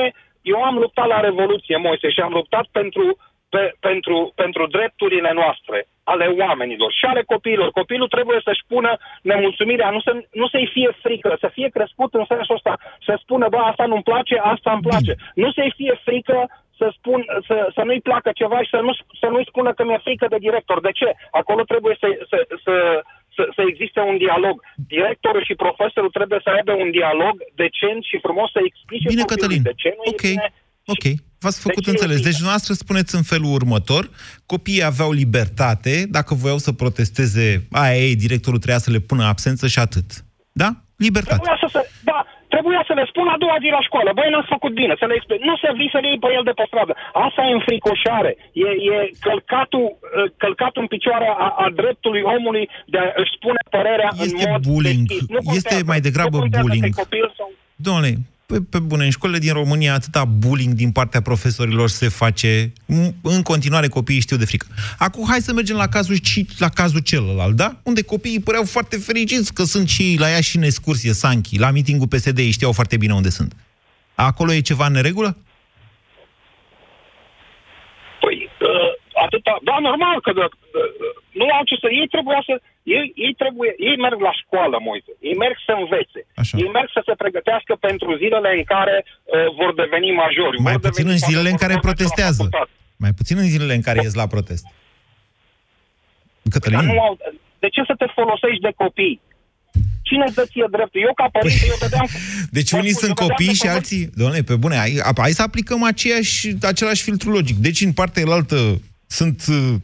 [0.52, 3.04] Eu am luptat la Revoluție, Moise, și am luptat pentru,
[3.48, 7.70] pe, pentru, pentru drepturile noastre, ale oamenilor și ale copiilor.
[7.70, 12.24] Copilul trebuie să-și pună nemulțumirea, nu, să, nu să-i fie frică, să fie crescut în
[12.28, 15.12] sensul ăsta, să spună, bă, asta nu-mi place, asta îmi place.
[15.34, 16.38] Nu să-i fie frică
[16.80, 20.06] să, spun, să, să nu-i placă ceva și să, nu, să nu-i spună că mi-e
[20.06, 20.80] frică de director.
[20.80, 21.08] De ce?
[21.30, 22.74] Acolo trebuie să, să, să,
[23.34, 24.56] să, să existe un dialog.
[24.94, 29.56] Directorul și profesorul trebuie să aibă un dialog decent și frumos să explice Bine, copilului
[29.56, 29.62] Cătălin.
[29.68, 30.22] de ce nu Ok.
[30.22, 30.48] e bine.
[30.92, 31.04] Ok,
[31.38, 32.16] v-ați făcut ce e înțeles.
[32.16, 32.26] bine?
[32.28, 34.10] Deci dumneavoastră spuneți în felul următor,
[34.46, 39.66] copiii aveau libertate, dacă voiau să protesteze, aia e, directorul trebuia să le pună absență
[39.66, 40.08] și atât.
[40.62, 40.70] Da?
[41.06, 41.40] Libertate.
[41.42, 41.80] Trebuia să se,
[42.10, 42.18] da,
[42.54, 44.08] trebuia să le spun a doua zi la școală.
[44.18, 45.38] Băi, n-ați făcut bine, să le explic.
[45.48, 46.92] Nu să vii să le iei pe el de pe stradă.
[47.26, 48.32] Asta e înfricoșare.
[48.66, 53.60] E, e călcatul, uh, călcatul în picioare a, a dreptului omului de a își spune
[53.76, 55.02] părerea în Este mod bullying.
[55.08, 55.28] deschis.
[55.34, 55.90] Nu Este contează.
[55.92, 56.84] mai degrabă Nu contează bullying.
[56.86, 57.48] că e copil sau...
[57.86, 58.10] Domnule,
[58.52, 62.72] pe, pe bune, în școlile din România atâta bullying din partea profesorilor se face.
[62.72, 64.66] M- În continuare copiii știu de frică.
[64.98, 67.76] Acum hai să mergem la cazul, și la cazul celălalt, da?
[67.82, 71.58] Unde copiii păreau foarte fericiți că sunt și ei la ea și în excursie, Sanchi,
[71.58, 73.52] la mitingul PSD, ei știau foarte bine unde sunt.
[74.14, 75.36] Acolo e ceva în neregulă?
[78.20, 78.90] Păi, uh,
[79.24, 80.50] atâta, da, normal că uh,
[81.40, 81.86] nu au ce să...
[82.00, 82.54] Ei trebuia să...
[82.96, 85.12] Ei, ei, trebuie, ei merg la școală, Moise.
[85.28, 86.20] Ei merg să învețe.
[86.42, 86.54] Așa.
[86.62, 89.10] Ei merg să se pregătească pentru zilele în care uh,
[89.58, 90.56] vor deveni majori.
[90.68, 92.42] Mai vor puțin deveni în zilele în poate care vor merge la protestează.
[92.42, 92.72] facultate.
[93.04, 94.64] Mai puțin în zilele în care ies la protest.
[96.50, 96.86] Dar Cătălin?
[96.92, 97.12] nu au,
[97.62, 99.16] de ce să te folosești de copii?
[100.08, 101.00] Cine îți dă ție dreptul?
[101.08, 102.06] Eu, ca părinte, eu dădeam...
[102.58, 104.02] Deci unii eu sunt dădeam copii pe și pământ- alții...
[104.20, 104.92] Doamne, pe bune, hai,
[105.24, 106.40] hai să aplicăm aceeași,
[106.72, 107.56] același filtru logic.
[107.56, 108.58] Deci în partea elaltă
[109.06, 109.74] sunt uh,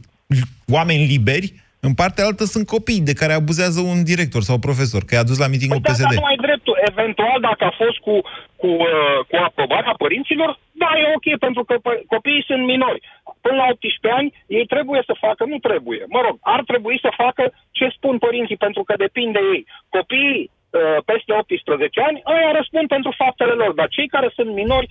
[0.77, 1.53] oameni liberi,
[1.89, 5.39] în partea altă sunt copii de care abuzează un director sau profesor, că i-a dus
[5.43, 6.03] la mitingul Păi da, PSD.
[6.05, 6.75] dar nu ai dreptul.
[6.91, 8.15] Eventual, dacă a fost cu,
[8.61, 10.49] cu, uh, cu aprobarea părinților,
[10.83, 13.01] da, e ok, pentru că pă- copiii sunt minori.
[13.45, 16.01] Până la 18 ani, ei trebuie să facă, nu trebuie.
[16.15, 17.43] Mă rog, ar trebui să facă
[17.77, 19.63] ce spun părinții, pentru că depinde de ei.
[19.97, 24.87] Copiii uh, peste 18 ani, ăia răspund pentru faptele lor, dar cei care sunt minori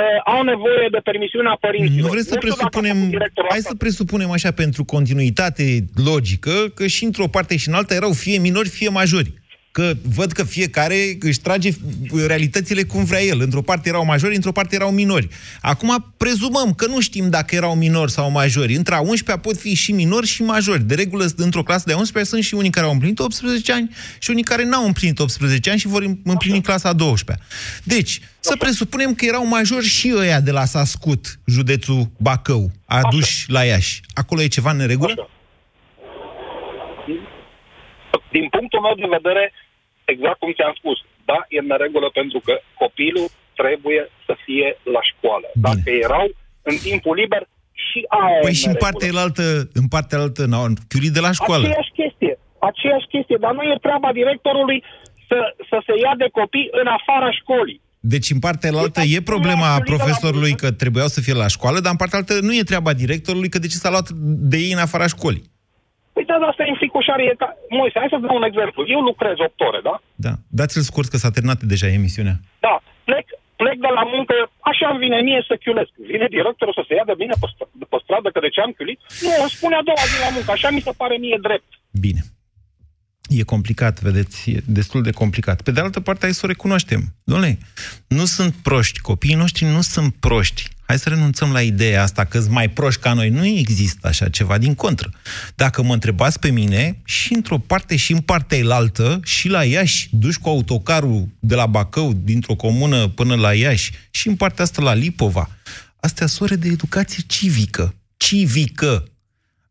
[0.00, 2.04] uh, au nevoie de permisiunea părinților.
[2.04, 3.70] Nu vreți să știu dacă a presupunem, făcut directorul hai asta.
[3.70, 5.64] să presupunem așa pentru continuitate
[6.10, 9.30] logică, că și într-o parte și în alta erau fie minori, fie majori.
[9.76, 11.70] Că văd că fiecare își trage
[12.26, 13.40] realitățile cum vrea el.
[13.40, 15.28] Într-o parte erau majori, într-o parte erau minori.
[15.60, 18.74] Acum prezumăm că nu știm dacă erau minori sau majori.
[18.74, 20.82] Între a 11 pot fi și minori și majori.
[20.82, 24.30] De regulă, într-o clasă de 11 sunt și unii care au împlinit 18 ani și
[24.30, 27.46] unii care n-au împlinit 18 ani și vor împlini clasa a 12
[27.84, 33.64] Deci, să presupunem că erau majori și ăia de la Sascut, județul Bacău, aduși la
[33.64, 34.00] Iași.
[34.14, 35.30] Acolo e ceva în neregulă?
[38.36, 39.52] din punctul meu de vedere,
[40.12, 40.98] exact cum ți-am spus,
[41.30, 43.28] da, e în regulă pentru că copilul
[43.60, 45.46] trebuie să fie la școală.
[45.52, 45.64] Bine.
[45.66, 46.26] Dacă erau
[46.70, 47.42] în timpul liber,
[47.86, 48.86] și aia Păi e și în neregulă.
[48.86, 49.44] partea elaltă,
[49.80, 51.64] în partea altă, n-au chiurit de la școală.
[51.66, 52.34] Aceeași chestie,
[52.70, 54.78] aceeași chestie, dar nu e treaba directorului
[55.28, 55.38] să,
[55.70, 57.80] să se ia de copii în afara școlii.
[58.00, 61.96] Deci în partea altă e problema profesorului că trebuiau să fie la școală, dar în
[61.96, 64.08] partea altă nu e treaba directorului că de ce s-a luat
[64.50, 65.44] de ei în afara școlii.
[66.26, 67.22] Păi da, dar asta e înfricoșare.
[67.30, 67.48] E ca...
[67.78, 68.80] Moise, hai să dau un exemplu.
[68.94, 69.94] Eu lucrez 8 ore, da?
[70.26, 70.32] Da.
[70.60, 72.36] Dați-l scurt că s-a terminat deja emisiunea.
[72.66, 72.74] Da,
[73.08, 73.26] plec,
[73.60, 74.34] plec de la muncă,
[74.70, 75.90] așa îmi vine mie să chiulesc.
[76.12, 78.60] Vine directorul să se ia de bine pe, str- de pe stradă că de ce
[78.60, 78.98] am chiulit?
[79.24, 81.70] Nu, îmi spune a doua zi la muncă, așa mi se pare mie drept.
[82.06, 82.22] Bine.
[83.38, 85.58] E complicat, vedeți, e destul de complicat.
[85.66, 87.00] Pe de altă parte, hai să o recunoaștem.
[87.30, 87.52] Dom'le,
[88.18, 90.62] nu sunt proști, copiii noștri nu sunt proști.
[90.86, 93.28] Hai să renunțăm la ideea asta că sunt mai proști ca noi.
[93.28, 95.10] Nu există așa ceva, din contră.
[95.54, 100.08] Dacă mă întrebați pe mine, și într-o parte și în partea elaltă, și la Iași,
[100.12, 104.82] duși cu autocarul de la Bacău, dintr-o comună până la Iași, și în partea asta
[104.82, 105.50] la Lipova,
[106.00, 107.94] astea sunt ore de educație civică.
[108.16, 109.04] Civică.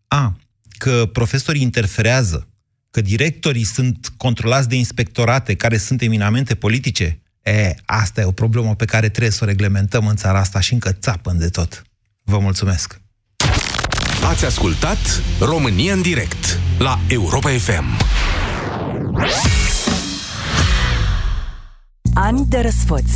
[0.07, 0.37] A,
[0.77, 2.47] că profesorii interferează,
[2.91, 8.75] că directorii sunt controlați de inspectorate care sunt eminamente politice, e, asta e o problemă
[8.75, 11.83] pe care trebuie să o reglementăm în țara asta și încă țapă de tot.
[12.23, 12.99] Vă mulțumesc!
[14.29, 14.97] Ați ascultat
[15.39, 17.85] România în direct la Europa FM.
[22.13, 23.11] Ani de răsfăț.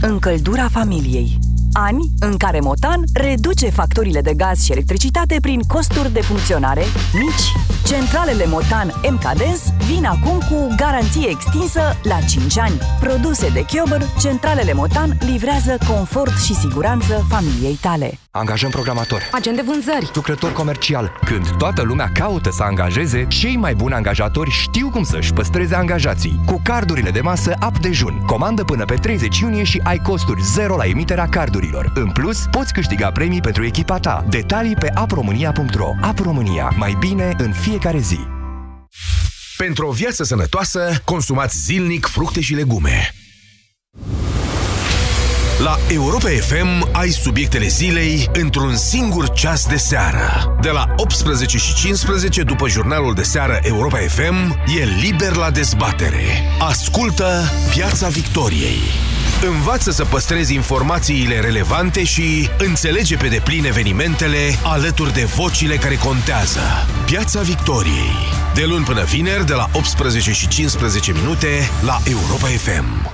[0.00, 1.38] Încăldura familiei.
[1.72, 7.52] Ani în care Motan reduce facturile de gaz și electricitate prin costuri de funcționare mici.
[7.86, 12.78] Centralele Motan MKDens vin acum cu garanție extinsă la 5 ani.
[13.00, 18.18] Produse de Chiober, centralele Motan livrează confort și siguranță familiei tale.
[18.30, 20.10] Angajăm programator, Agent de vânzări.
[20.14, 21.12] lucrător comercial.
[21.24, 26.40] Când toată lumea caută să angajeze, cei mai buni angajatori știu cum să-și păstreze angajații.
[26.46, 28.22] Cu cardurile de masă Up Dejun.
[28.26, 31.58] Comandă până pe 30 iunie și ai costuri zero la emiterea cardurilor.
[31.94, 34.24] În plus, poți câștiga premii pentru echipa ta.
[34.28, 36.72] Detalii pe apromânia.ro Ap România.
[36.76, 38.18] Mai bine în fiecare zi.
[39.56, 43.14] Pentru o viață sănătoasă, consumați zilnic fructe și legume.
[45.62, 50.56] La Europa FM ai subiectele zilei într-un singur ceas de seară.
[50.60, 56.24] De la 18 și 15 după jurnalul de seară Europa FM e liber la dezbatere.
[56.58, 58.78] Ascultă Piața Victoriei.
[59.46, 66.60] Învață să păstrezi informațiile relevante și înțelege pe deplin evenimentele alături de vocile care contează.
[67.06, 68.16] Piața Victoriei.
[68.54, 73.10] De luni până vineri, de la 18 și 15 minute, la Europa FM.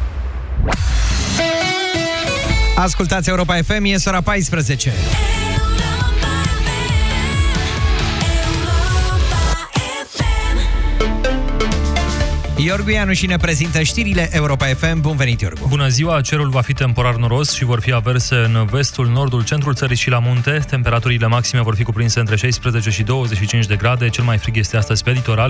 [2.76, 4.92] Ascultați Europa FM, e ora 14.
[12.66, 15.00] Iorgu Ianu și ne prezintă știrile Europa FM.
[15.00, 15.66] Bun venit, Iorgu!
[15.68, 16.20] Bună ziua!
[16.20, 20.10] Cerul va fi temporar noros și vor fi averse în vestul, nordul, centrul țării și
[20.10, 20.64] la munte.
[20.68, 24.08] Temperaturile maxime vor fi cuprinse între 16 și 25 de grade.
[24.08, 25.44] Cel mai frig este astăzi pe litoral.